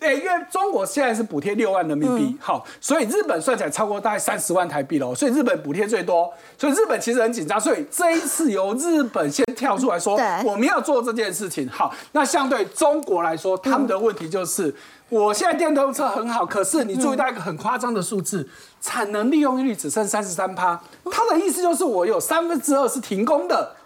[0.00, 6.32] 哎，因为中国现在是补贴六万人民币，好，所以日本算起来超过大概三十万台币了，所以日本补贴最多。
[6.56, 11.68] 所以日本其实很紧张，所以这一次由日本先跳出来说，我们要做这件事情。
[11.68, 14.74] 好，那相对中国来说，他们的问题就是，
[15.10, 18.48] 我现在电动车很好，可是你注意到一个很夸张的数字，
[18.80, 20.80] 产能利用率只剩三十三趴。
[21.10, 23.76] 他的意思就是，我有三分之二是停工的。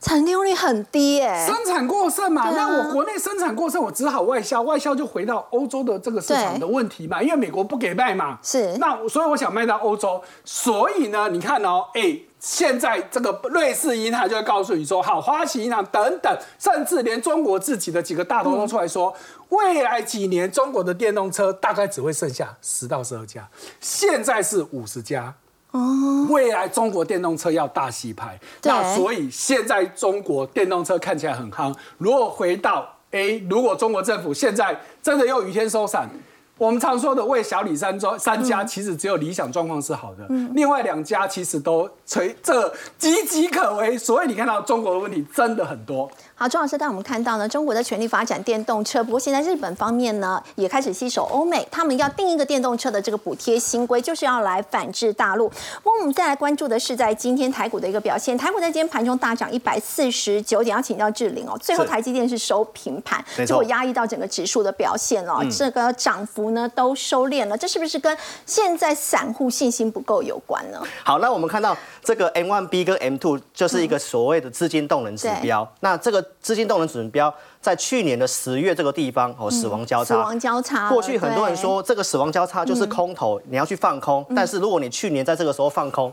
[0.00, 19.14] 产能利用率很低耶，生产过剩嘛，那我国内生产过剩，我只好外销，外销就回到欧洲的这个市场的问题嘛，因为美国不给卖嘛，是，那所以我想卖到欧洲，所以呢，你看哦，哎，现在这个瑞士银行就会告诉你说，好，花旗银行等等，甚至连中国自己的几个大头都出来说，
[19.48, 23.48] 未来几年中国的电动车大概只会剩下十到十二家，
[23.80, 25.34] 现在是五十家。
[25.74, 31.74] 哦，未来中国电动车要大洗牌，那所以现在中国电动车看起来很夯。
[31.98, 36.08] 如果回到哎，如果中国政府现在真的又雨天收伞，
[36.56, 42.68] 我们常说的为小李三庄三家，其实只有理想状况是好的，另外两家其实都垂这
[43.00, 43.98] 岌岌可危。
[43.98, 46.08] 所以你看到中国的问题真的很多。
[46.44, 49.02] 好，钟老师，带我们看到呢，中国在全力发展电动车。
[49.02, 55.48] 不过现在日本方面呢，也开始吸手欧美，他们要定一个电动车的这个补贴新规，就是要来反制大陆。
[55.48, 58.36] 不过我们再来关注的是在今天台股的一个表现。
[58.36, 61.58] 台股在今天盘中大涨一百四十九点，要请教志玲哦。
[61.62, 65.42] 最后台积电是收平盘，结果压抑到整个指数的表现哦。
[65.50, 70.78] 这个涨幅呢都收敛了，这是不是跟现在散户信心不够有关呢？
[71.04, 75.66] 好，那我们看到这个 M one B 跟 M two 就是一个所谓的资金动能指标。
[75.80, 80.14] 那这个资金动能指标在去年的十月这个地方哦，死亡交叉。
[80.14, 80.88] 死亡交叉。
[80.90, 84.24] 过去很多人说这个死亡交叉就是空头，你要去放空。
[84.36, 86.12] 但是如果你去年在这个时候放空，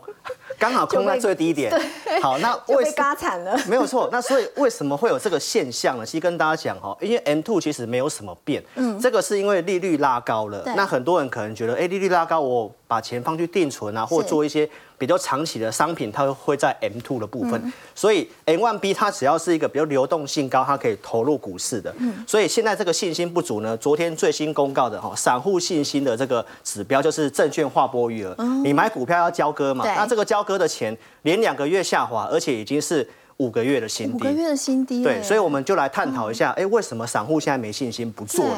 [0.62, 1.74] 刚好空在最低点。
[2.22, 3.60] 好，那 为被嘎惨了。
[3.68, 4.08] 没有错。
[4.12, 6.06] 那所以为什么会有这个现象呢？
[6.06, 8.64] 其实跟大家讲哈，因为 M two 其实没有什么变。
[8.76, 9.00] 嗯。
[9.00, 10.62] 这个是因为利率拉高了。
[10.76, 14.70] 那很多人可能觉得，哎，利率拉高，我把钱放去定存啊，或做一些。
[15.02, 21.92] 比较长期的商品，它会在 M two 的部分，所以 M one B 它只要是一个比较流动性高，它可以投入股市的。
[21.98, 28.36] 嗯所以现在这个信心不足呢，昨天最新公告的哈，散户信心的这个指标就是证券划拨余额。
[28.64, 29.84] 你买股票要交割嘛？
[29.88, 34.14] 那这个交割的钱连两个月下滑，而且已经是五个月的新低。
[34.14, 35.04] 五个月的新低。
[35.04, 38.58] 对，所以我们就来探讨一下，哎，为什么散户现在没信心不做了？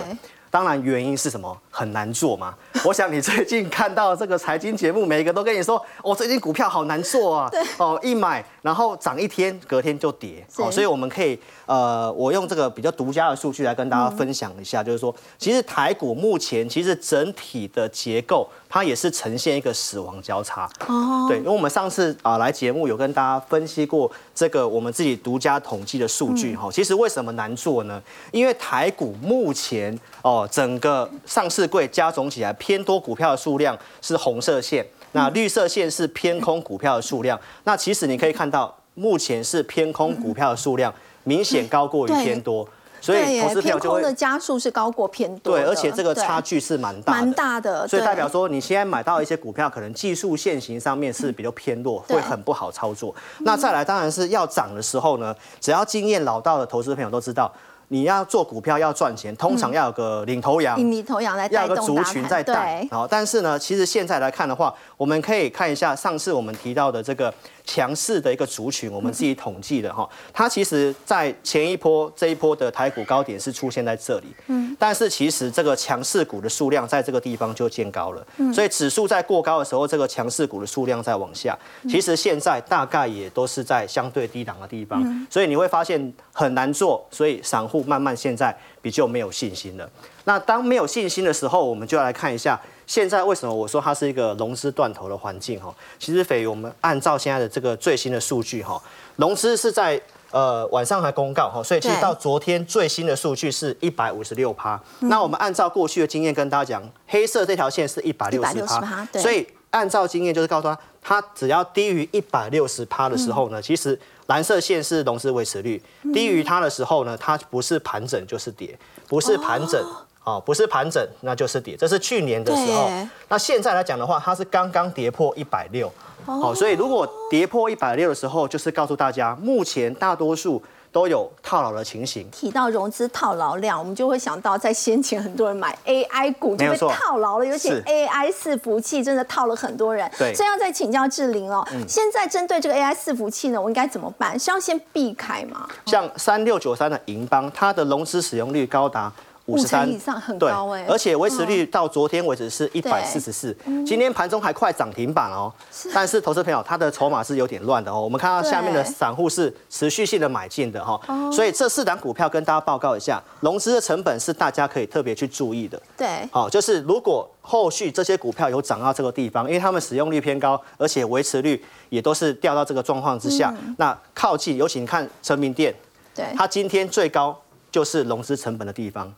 [0.52, 1.58] 当然原因是什么？
[1.72, 2.54] 很难做嘛。
[2.86, 7.50] 我想你最近看到这个财经节目，每一个都跟你说，哦，最近股票好难做啊。
[7.80, 10.46] 哦，一买然后涨一天，隔天就跌。
[10.58, 20.68] 哦，所以我们可以，呃，我用这个比较独家的数据来跟大家分享一下，就是说，其实台股目前其实整体的结构，它也是呈现一个死亡交叉。
[20.88, 21.28] 哦。
[21.30, 26.68] 对，因为我们上次啊来节目有跟大家分析过这个我们自己独家统计的数据哈。
[26.72, 28.02] 其实为什么难做呢？
[28.32, 30.50] 因为台股目前哦。
[30.52, 37.40] 整个上市柜加总起来，偏多股票的数量是红色线，那绿色线是偏空股票的数量。
[37.66, 42.68] 那其实你可以看到，目前是偏空股票的数量明显高过于偏多，
[43.04, 45.58] 所以投资偏空的加速是高过偏多。
[45.58, 53.14] 对，而且这个差距是蛮大蛮大的，所以代表说你现在买到一些股票，可能技术线型上面是比较偏弱，会很不好操作。
[53.40, 57.52] 那再来，当然是要涨的时候呢，只要经验老道的投资朋友都知道。
[57.90, 62.88] 你要做股票要赚钱，通常要有个领头羊，领头羊来要个族群在带。
[62.90, 67.32] 好，但是呢，其实现在来看的话，我们可以看一下上次我们提到的这个。
[67.66, 81.58] 强势的一个族群，我们自己统计的哈， 它其实，在前一波这一波的台股高点是出现在这里，嗯，但是其实这个强势股的数量在这个地方就见高了，嗯，所以指数在过高的时候，这个强势股的数量在往下，
[81.90, 89.90] 其实现在大概也都是在相对低档的地方，所以你会发现很难做，所以散户慢慢现在比较没有信心了。
[90.26, 92.60] 那当没有信心的时候，我们就来看一下。
[92.94, 95.74] 现在为什么我说它是一个融资断头的环境哈？
[95.98, 98.80] 其实斐，我们按照现在的这个最新的数据哈，
[99.16, 104.80] 融资是在呃晚上还公告哈，所以其实到昨天最新的数据是一百五十六趴。
[105.00, 115.82] 那我们按照过去的经验跟大家讲，黑色这条线是一百六十趴，所以按照经验就是告诉他，它只要低于一百六十趴的时候呢，其实蓝色线是融资维持率，
[116.14, 118.78] 低于它的时候呢，它不是盘整就是跌，
[119.08, 119.84] 不是盘整。
[120.24, 121.76] 哦，不是盘整，那就是跌。
[121.76, 122.90] 这是去年的时候。
[123.30, 125.92] 那现在来讲的话，它是刚刚跌破一百六。
[126.26, 130.62] 哦，所以如果跌破一百六的时候，就是告诉大家，目前大多数。
[130.94, 132.30] 都有套牢的情形。
[132.30, 140.08] 提到融资套牢量，我们就会想到在先前很多人买 AI 股就被套牢了，尤其 AI 伺服器真的套了很多人。
[140.20, 141.68] 对，所以要再请教志玲哦。
[141.88, 144.38] 现在针对这个 AI 伺服器呢，我应该怎么办？
[144.38, 145.68] 是要先避开吗？
[145.88, 149.12] 像三六九三的银邦，它的融资使用率高达。
[149.46, 155.52] 五十三以上很高哎，而且维持率到昨天为止是一百四十四，今天盘中还快涨停板哦。
[155.94, 158.00] 但是投资朋友他的筹码是有点乱的哦。
[158.00, 161.00] 我们看到下面的散户是持续性的买进的哈，
[161.32, 165.82] 所以这四档股票跟大家报告一下，融资的成本是大家可以特别去注意的。
[165.98, 175.76] 对，好，就是如果后续这些股票有涨到这个地方，因为他们使用率偏高，而且维持率也都是掉到这个状况之下，那靠近，尤其你看成名店，
[176.16, 177.38] 对，它今天最高。
[177.74, 179.12] 就是融资成本的地方，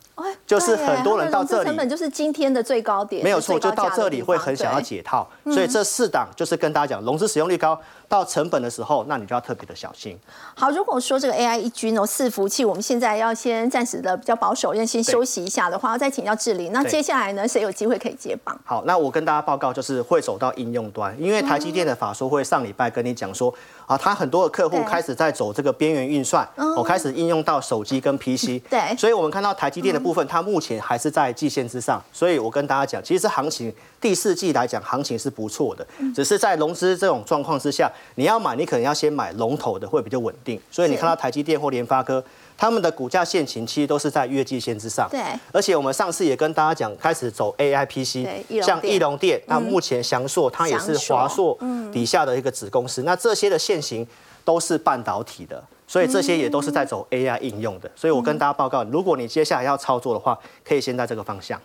[0.46, 7.78] 就是很多人到这里，成本就是今天的最高点，没有错，就到这里会很想要解套，所以这四档就是跟大家讲，融资使用率高。
[8.08, 10.16] 到成本的时候，那你就要特别的小心。
[10.54, 16.70] 好，如果说这个 AI 一军哦伺服器，我们现在要先暂时的比较保守，要先休息一下的话，再请教志玲。
[16.72, 18.56] 那接下来呢，谁有机会可以接棒？
[18.64, 23.52] 好，那我跟大家报告，就是会走到应用端，因为台积电的法说会上礼拜跟你讲说，
[23.86, 28.62] 啊，他很多的客户开始在走这个边缘运算，我开始应用到手机跟 PC。
[28.70, 32.00] 对，所以我们看到台积电的部分，它目前还是在季线之上。
[32.12, 35.84] 所以我跟大家讲，其实行情第四季来讲，行情是不错的，
[36.14, 38.76] 只是在融资这种状况之下，你要买，你可。
[38.76, 42.22] 能要先买龙头的会比较稳定，所以你看到台积电或联发科，
[42.58, 45.08] 他们的股价线型其实都是在月季线之上。
[45.10, 51.58] 对，而且我们上次也跟大家讲，开始走 AI PC，像翼龙电，那目前翔硕它也是华硕
[51.90, 54.06] 底下的一个子公司，那这些的线型
[54.44, 57.90] 都是半导体的，所以这些也都是在走 AI 应用的。
[57.94, 61.60] 所以我跟大家报告，如果你接下来要操作的话，可以先在这个方向。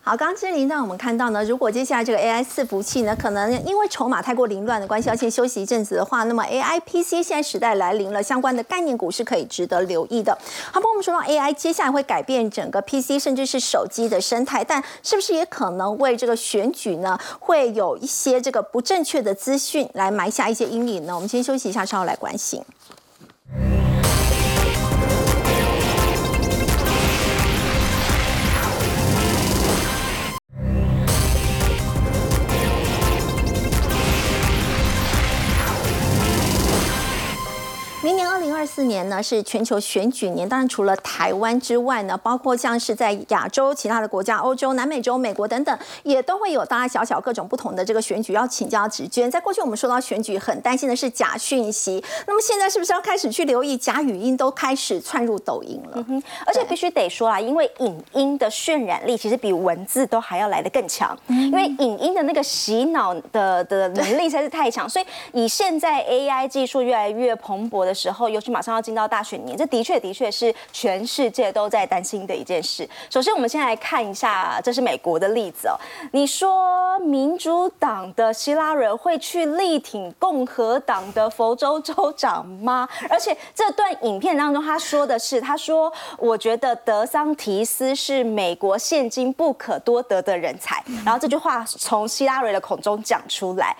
[0.00, 10.38] 好，刚刚志玲让我们看到呢，如果接下来这个 AI 伺服器呢，可能因为筹码太过凌乱的关系，要先休息一阵子的话，那么 AI PC 现在时代来临了，相关的概念股是可以值得留意的。
[10.72, 21.14] 好，不我们说到 AI 接下来会改变整个 PC 甚至是手机的生态，但是不是也可能为这个选举呢，会有一些这个不正确的资讯来埋下一些阴影呢？
[21.14, 22.62] 我们先休息一下，稍后来关心。
[38.68, 49.28] 四年呢是全球选举年，当然除了台湾之外呢，包括像是在亚洲其他的国家、欧洲、南美洲、美国等等，也都会有大大小小各种不同的这个选举要请教直娟。
[49.28, 56.06] 在过去我们说到选举，很担心的是假讯息，那么现在是不是要开始去留意假语音都开始窜入抖音了？
[56.46, 67.98] 而且必须得说啊，因为影音的渲染力其实比文字都还要来得更强，因为影音的那个洗脑的的能力实在是太强，所以以现在 AI 技术越来越蓬勃的。
[67.98, 72.88] 时候，尤其马马上要进到大选年，这的确的确是全世界都在担心的一件事。
[73.08, 75.78] 首先，我们先来看一下，这是美国的例子哦。
[76.10, 82.88] 你说民主党的希拉蕊会去力挺共和党的佛州州长吗？
[83.08, 93.76] 而且这段影片当中，他说的是，他说：“我觉得德桑提斯是美国现今不可多得的人才。”然后这句话从希拉蕊的口中讲出来。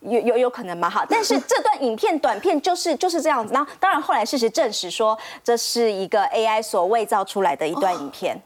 [0.00, 0.88] 有有有可能嘛？
[0.88, 3.52] 哈，但是这段影片短片就是就是这样子。
[3.52, 8.40] 然后当然后来事实证实说，这是一个 AI 所伪造出来的一段影片。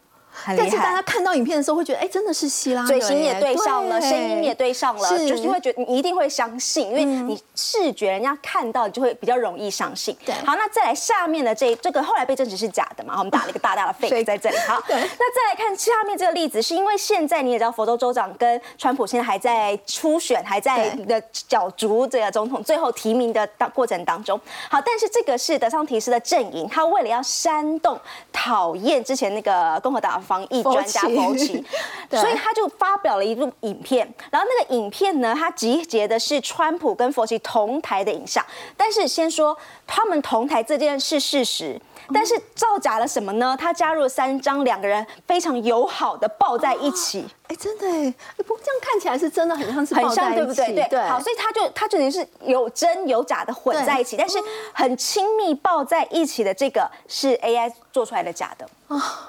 [0.46, 10.16] 但是大家看到影片的时候会觉得，哎，真的是希拉，嘴型也对上了，声音也对上了，就是会觉得你一定会相信，因为你视觉人家看到，你就会比较容易相信。
[10.24, 13.14] 对，好，那再来下面的这这个后来被证实是假的嘛？
[13.18, 14.56] 我们打了一个大大的 fake 在这里。
[14.66, 24.40] 好，那再来看下面这个例子，是因为现在你也知道，佛州州长跟川普现在还在初选，还在的角逐这个总统最后提名的当过程当中。
[24.70, 28.00] 好，但是这个是德桑提斯的阵营，他为了要煽动
[28.32, 30.21] 讨厌之前那个共和党。
[30.22, 31.64] 防疫专家 福奇，
[32.10, 38.44] 所以他就发表了一部影片，然后那个影片呢，他集结的是川普跟佛奇同台的影像，
[38.76, 39.56] 但是先说
[39.86, 41.80] 他们同台这件事事实，
[42.12, 43.56] 但是造假了什么呢？
[43.58, 50.86] 他加入了三张两个人非常友好的抱在一起，哎，真的哎，不过这样看起来是真的很像是很像，对不对？
[50.88, 54.38] 对，好，所以他就他就等于是有真有假的混在一起，但是
[54.72, 58.68] 很亲密抱在一起的这个是 AI 做出来的假的。
[58.88, 59.28] 啊。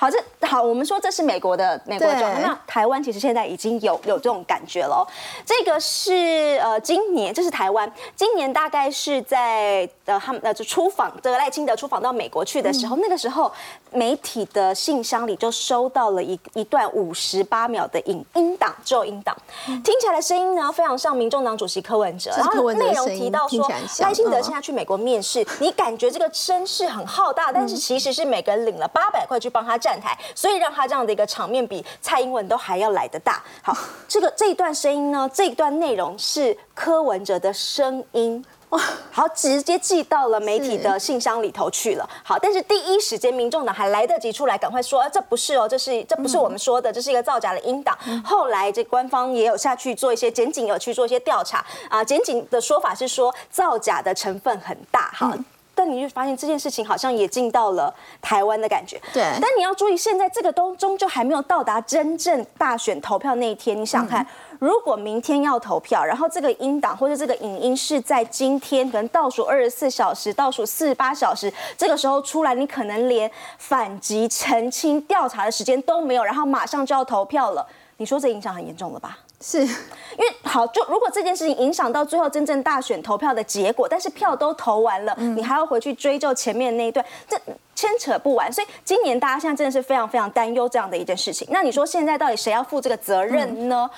[0.00, 2.40] 好，这好，我们说这是美国的美国状态。
[2.40, 5.04] 那台湾其实现在已经有有这种感觉了。
[5.44, 13.52] 这个是呃，今年这是台湾，今年大概是在呃他们呃就出访，这个赖清德出访到美国去的时候，那个时候
[13.92, 19.36] 媒体的信箱里就收到了一一段五十八秒的影音档，只有音档，
[19.66, 23.68] 听起来的声音呢非常像民众党主席柯文哲，然后内容提到说
[24.00, 33.42] 赖清德现在去美国面试，你感觉这个声势很浩大，但是其实是每个人领了八百块去帮他站台，所以让他这样的一个场面比蔡英文都还要来得大。
[33.62, 33.76] 好，
[34.06, 38.44] 这个这一段声音呢，这一段内容是柯文哲的声音。
[38.70, 42.08] 哇， 好，直接寄到了媒体的信箱里头去了。
[42.22, 47.96] 好，但是第一时间民众党还来得及出来，赶快说，这不是哦，这是这不是我们说的，这是一个造假的音档。
[48.24, 55.10] 后来这官方也有下去做一些检警有去做一些调查啊，检警的说法是说造假的成分很大。
[55.14, 55.32] 好。
[55.74, 59.00] 但你就发现这件事情好像也进到了台湾的感觉。
[59.14, 59.22] 对。
[59.40, 63.80] 但你要注意，现在这个都终究还没有到达真正大选投票那一天。
[63.80, 64.26] 你想看，
[64.58, 77.66] 如果明天要投票，然后这个音档或者这个影音是在今天可能倒数二十四小时、倒数四十八小时这个时候出来，你可能连反击、澄清、调查的时间都没有，然后马上就要投票了。
[77.98, 79.18] 你说这影响很严重了吧？
[79.40, 87.36] 是因为好，就如果这件事情影响到最后真正大选投票的结果，但是票都投完了，你还要回去追究前面那一段，这。
[87.78, 91.46] 牵扯不完，所以今年大家现在真的是非常非常担忧这样的一件事情。
[91.48, 93.88] 那你说现在到底谁要负这个责任呢？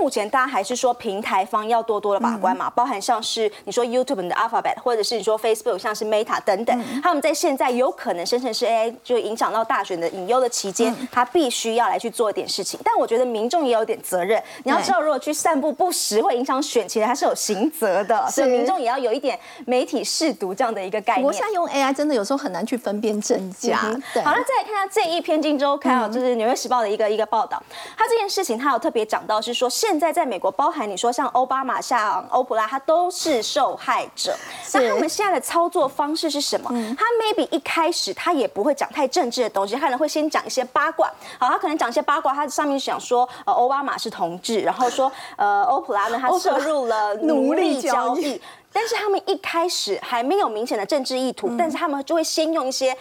[0.00, 12.80] 目前大家还是说平台方要多多的把关嘛，包含像是你说 YouTube 的 Alphabet，或者是你说 Facebook 像是 Meta 等等，他们在现在有可能生成式 AI 就影响到大选的隐忧的期间，他必须要来去做一点事情。
[12.82, 14.42] 但我觉得民众也有点责任。
[14.64, 18.26] 你要知道，如果去散布不实会影响选情，它是有刑责的。
[18.30, 21.26] 所以民众也要有一点媒体试读这样的一个概念。
[21.26, 23.20] 我现在用 AI 真的有时候很难去分辨。
[23.26, 23.80] 真假
[24.14, 27.60] 对，好，那再来看下这一篇《金周刊》啊，就是《纽约时报》的一个一个报道。
[27.96, 34.36] 他这件事情，他有特别讲到，是说现在在美国，包含你说像奥巴马、像欧普拉，他都是受害者。
[34.74, 36.70] 那他们现在的操作方式是什么？
[36.96, 41.10] 他 maybe 一开始他也不会讲太政治的东西，他可能会先讲一些八卦。
[41.38, 48.40] 好，他可能讲一些八卦，他上面想说，呃，奥巴马是同志，然后说，呃，欧普拉呢，他涉入了奴隶交易。
[48.76, 52.94] 但是他们一开始还没有明显的政治意图，但是他们就会先用一些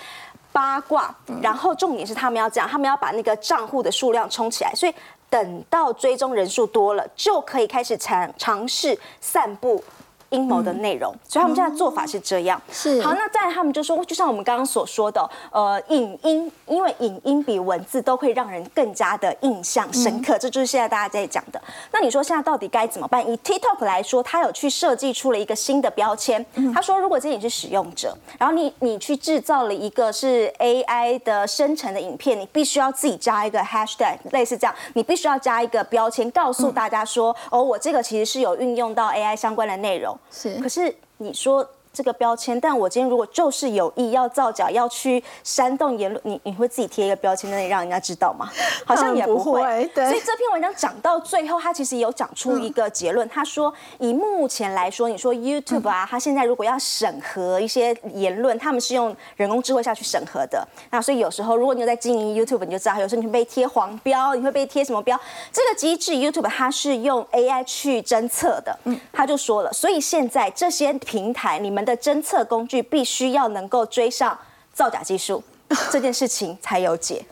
[0.54, 4.96] 八卦，然后重点是他们要这样，他们要把那个账户的数量冲起来，所以
[5.30, 9.84] 等到追踪人数多了，就可以开始尝尝试散布。
[10.30, 12.62] 阴谋的内容，所以他们现在做法是这样。
[12.72, 21.62] 是好，那再他们就说，就像我们刚刚所说的，呃，影音，因为影音比文字都会让人更加的印象深刻，这就是现在大家在讲的。
[21.92, 23.26] 那你说现在到底该怎么办？
[23.30, 26.44] 以 TikTok 来说，它有去设计出了一个新的标签。
[26.74, 40.15] 他说，如果今天你是使用者，然后你你去制造了一个是 AI 的生成的影片，你必须要自己加一个 Hashtag，类似这样，你必须要加一个标签，告诉大家说，哦，我这个其实是有运用到 AI 相关的内容。
[40.32, 41.70] 是，可是你说。
[41.96, 48.52] 这个标签，但我今天如果就是有意要造假，要去煽动言论，你你会自己贴一个标签在那里让人家知道吗？
[48.86, 49.86] 好像也不会。
[49.96, 50.06] 对。
[50.10, 60.68] 所以这篇文章讲到最后，他其实有讲出一个结论，他说以目前来说，你说 YouTube 啊，他现在如果要审核一些言论，他们是用人工智慧下去审核的。
[60.92, 65.18] 那所以有时候如果你有在经营 YouTube，你就知道，有时候你会被贴黄标，你会被贴什么标？
[65.54, 68.78] 这个机制 YouTube 它是用 AI 去侦测的。
[68.84, 69.00] 嗯。
[69.14, 71.85] 他就说了，所以现在这些平台，你们。
[71.86, 74.38] 的侦测工具必须要能够追上
[74.74, 75.44] 造假技术，
[75.92, 77.24] 这件事情才有解。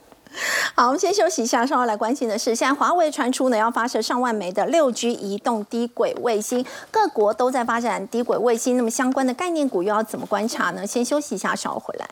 [0.75, 10.87] 好，我们先休息一下，稍后来关心的是，现在华为传出呢要发射上万枚的六 G 移动低轨卫星，各国都在发展低轨卫星，那么相关的概念股又要怎么观察呢？
[10.87, 12.09] 先休息一下，稍后回来。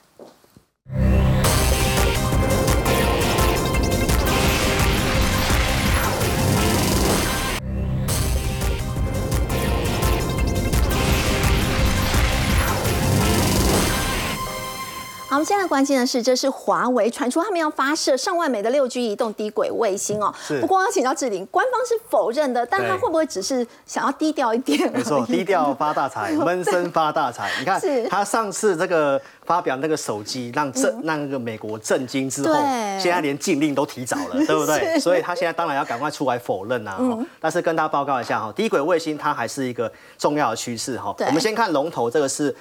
[15.32, 20.34] 好，我们现在关心的是，这是华为传出他们要发射上万枚的六 G 移动低轨卫星哦。
[20.60, 24.92] 不过要请教志玲，官方是否认的，但他会不会只是想要低调一点？
[24.92, 27.50] 没错， 低调发大财， 闷声发大财。
[27.60, 32.54] 你看，他上次这个发表那个手机，让震让那个美国震惊之后，
[33.00, 35.00] 现在连禁令都提早了， 对不对？
[35.00, 37.00] 所以他现在当然要赶快出来否认啊。
[37.40, 41.16] 但是跟大家报告一下哈，低轨卫星它还是一个重要的趋势哈。
[41.20, 42.54] 我们先看龙头，这个是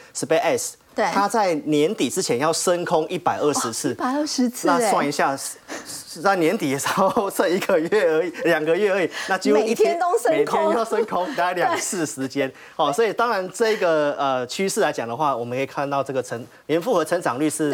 [0.94, 1.12] SpaceX。
[1.12, 5.36] 它在年底之前要升空一百二十次，一百二十次，那算一下，
[6.22, 12.50] 在年底的时候剩一个月而已，两个月而已，那几乎一天都升空，每天要升空，大概两次时间。
[12.76, 17.70] 哦，所以当然这个呃趋势来讲的话，我们可以看到这个成年复合成长率是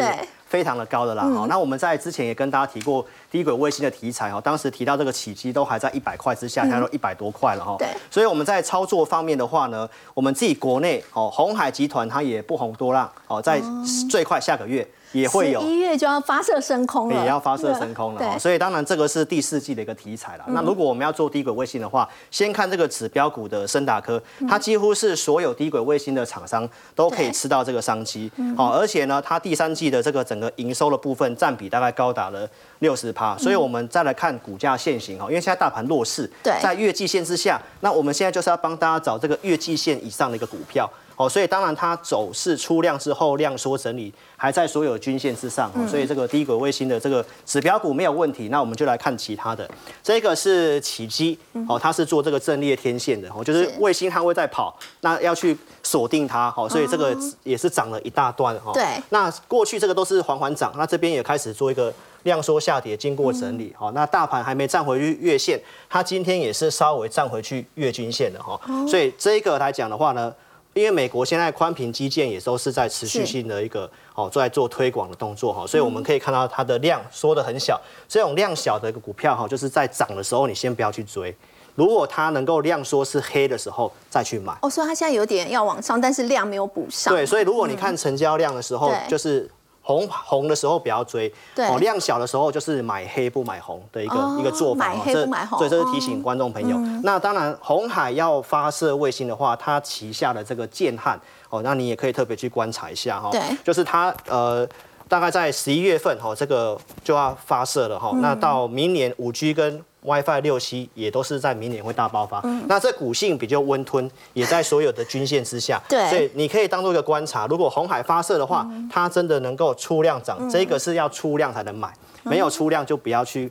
[0.46, 1.24] 非常的高的啦。
[1.34, 3.04] 好，那我们在之前也跟大家提过。
[3.28, 7.76] 低轨卫星的题材哈，当时提到这个起机都还在一百块之下，现在都一百多块了哈。
[7.78, 13.60] 对，所以我们在操作方面的话呢，我们自己国内哦，红海集团它也不红多浪哦，在
[14.08, 14.86] 最快下个月。
[15.12, 20.44] 也会有一月就要发射升空了，也要发射升空了，所以当然这个是第四季的一个题材了。
[20.48, 28.30] 那如果我们要做低轨卫星的话，先看这个指标股的深达科，它几乎是所有低轨卫星的厂商都可以吃到这个商机。
[28.56, 32.48] 好，而且呢，它第三季的这个整个营收的部分占比大概高达了
[32.80, 33.36] 六十趴。
[33.38, 40.90] 所以我们再来看股价现行哈，因为现在大盘弱势，在月季线之下，那我们现在就是要帮大家找这个月季线以上的一个股票。
[41.16, 48.48] 哦，所以当然它走势出量之后量缩整理，还在所有均线之上，所以这个低轨卫星的这个指标股没有问题。
[48.48, 49.66] 那我们就来看其他的，
[50.02, 58.72] 这个是起基，哦，它是做这个阵列天线的，哦，就是卫星它会在跑，那要去锁定它，哦，所以这个也是涨了一大段，哈。
[58.74, 58.84] 对。
[59.08, 61.90] 那过去这个都是缓缓涨，那这边也开始做一个
[62.24, 65.58] 量缩下跌，经过整理，好，那大盘还没站回去月线，
[65.88, 68.60] 它今天也是稍微站回去月均线的，哈。
[68.86, 70.30] 所以这个来讲的话呢。
[70.76, 77.80] 因为美国现在宽频基建也都是在持续性的一个哦，在做推广的动作哈，所以我们可以看到它的量缩的很小。
[78.06, 81.34] 这种量小的一个股票哈，就是在涨的时候你先不要去追，
[81.74, 84.54] 如果它能够量缩是黑的时候再去买。
[84.60, 87.14] 哦，所以它现在有点要往上，但是量没有补上。
[87.14, 89.50] 对，所以如果你看成交量的时候，就是。
[89.86, 96.76] 红红的时候不要追，哦，量小的时候就是买黑不买红的一个一个做法，买黑不买红，所以这是提醒观众朋友。
[97.04, 101.16] 那当然，红海要发射卫星的话，它旗下的这个建汉，
[101.50, 104.68] 哦，那你也可以特别去观察一下哈，对，就是它呃，
[105.08, 121.92] 大概在十一月份哈，这个就要发射了哈，那到明年五 G 跟 WiFi 六七也都是在明年会大爆发，那这股性比较温吞，也在所有的均线之下，对，所以你可以当做一个观察，如果红海发射的话，它真的能够出量涨，这个是要出量才能买。
[122.30, 123.50] 没有出量就不要去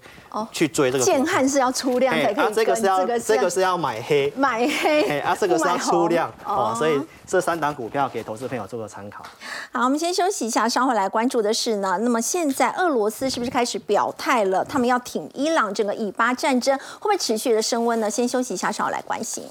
[0.51, 1.03] 去追这个。
[1.03, 2.53] 建汉是要出量才可以。
[2.53, 4.31] 这个是要这个是要买黑。
[4.35, 5.19] 买黑。
[5.19, 9.23] 啊，这个是要出量哦，所以这三档股票给投资朋友做个参考。
[9.71, 11.97] 好，我们先休息一下，稍后来关注的是呢。
[12.01, 14.63] 那么现在俄罗斯是不是开始表态了？
[14.63, 18.09] 他们要挺伊朗，整个以巴战争会不会持续的升温呢？
[18.09, 19.43] 先休息一下，稍后来关心。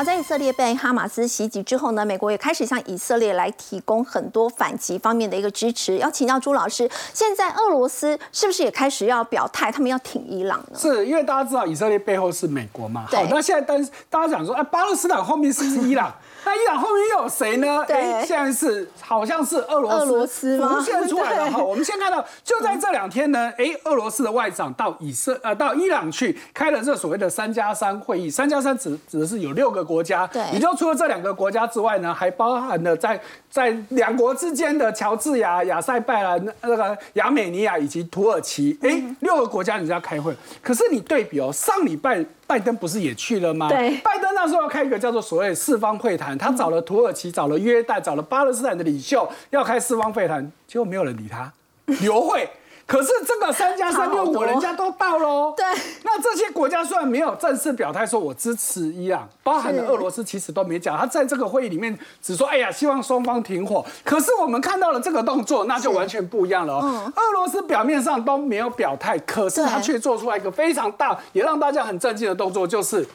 [0.00, 5.98] 好，在以色列被哈马斯袭击之后呢，美国也开始向以色列来提供很多反击方面的一个支持。
[5.98, 10.78] 要请教朱老师，现在俄罗斯是不是也开始要表态，他们要挺伊朗呢？
[10.78, 13.04] 是因为大家知道以色列背后是美国嘛？
[13.10, 16.10] 好，那现在但是大家想说，哎，巴勒斯坦后面是不是伊朗？
[16.44, 17.84] 那伊朗后面又有谁呢？
[17.88, 21.50] 哎，现在是好像是俄罗斯，俄罗斯浮现出来了。
[21.50, 28.30] 哈，我们先看到，就在这两天呢，哎，俄罗斯的外长到以色呃到伊朗去开了这所谓的三加三会议。
[28.30, 33.20] 三加三指指的是有六个国家，对，也就除了这两个国家之外呢，还包含了在
[33.50, 40.34] 在两国之间的乔治亚、亚塞拜然、那个亚美尼亚以及土耳其，哎，六个国家人家开会。
[40.62, 42.24] 可是你对比哦，上礼拜。
[42.50, 43.68] 拜登不是也去了吗？
[43.68, 51.52] 对，拜登那时候要开一个叫做所谓四方会谈，他找了土耳其、找了约旦、找了巴勒斯坦的领袖，要开四方会谈，结果没有人理他，
[52.02, 52.48] 刘会。
[52.90, 55.54] 可是这个三加三六五人家都到喽。
[55.56, 55.64] 对，
[56.02, 63.86] 那这些国家虽然没有正式表态说我支持伊朗，包含了俄罗斯其实都没讲，他在这个会议里面只说哎呀希望双方停火。
[64.02, 67.12] 可是我们看到了这个动作，那就完全不一样了哦。
[67.14, 73.06] 俄罗斯表面上都没有表态，可是他却做出来一个非常大也让大家很震惊的动作，就是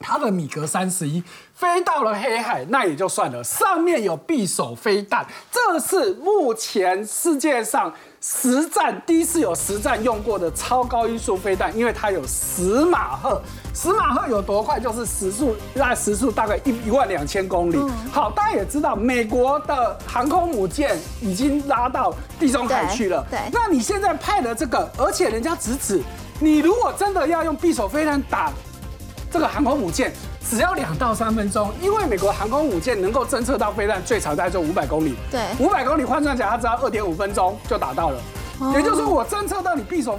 [0.00, 1.22] 他的米格三十一
[1.54, 7.92] 飞到了黑海，那也就算了，上面有匕首飞弹，这是目前世界上。
[8.22, 13.40] 实战第一次有实战用过的超高音速飞弹，因为它有十马赫，
[13.74, 14.78] 十马赫有多快？
[14.78, 17.78] 就是时速那时速大概一一万两千公里。
[18.12, 23.26] 好，大家也知道，美国的航空母舰已经拉到地中海去了。
[23.30, 26.02] 对，那你现在派的这个，而且人家直指，
[26.40, 28.52] 你如果真的要用匕首飞弹打
[29.30, 30.12] 这个航空母舰。
[30.42, 38.20] 只要两到三分钟，因为美国航空母舰能够侦测到飞弹最长大概就五百公里，对，五百公里换算起来，它只要二点五分钟就打到了。
[38.74, 40.18] 也就是说，我侦测到你匕首。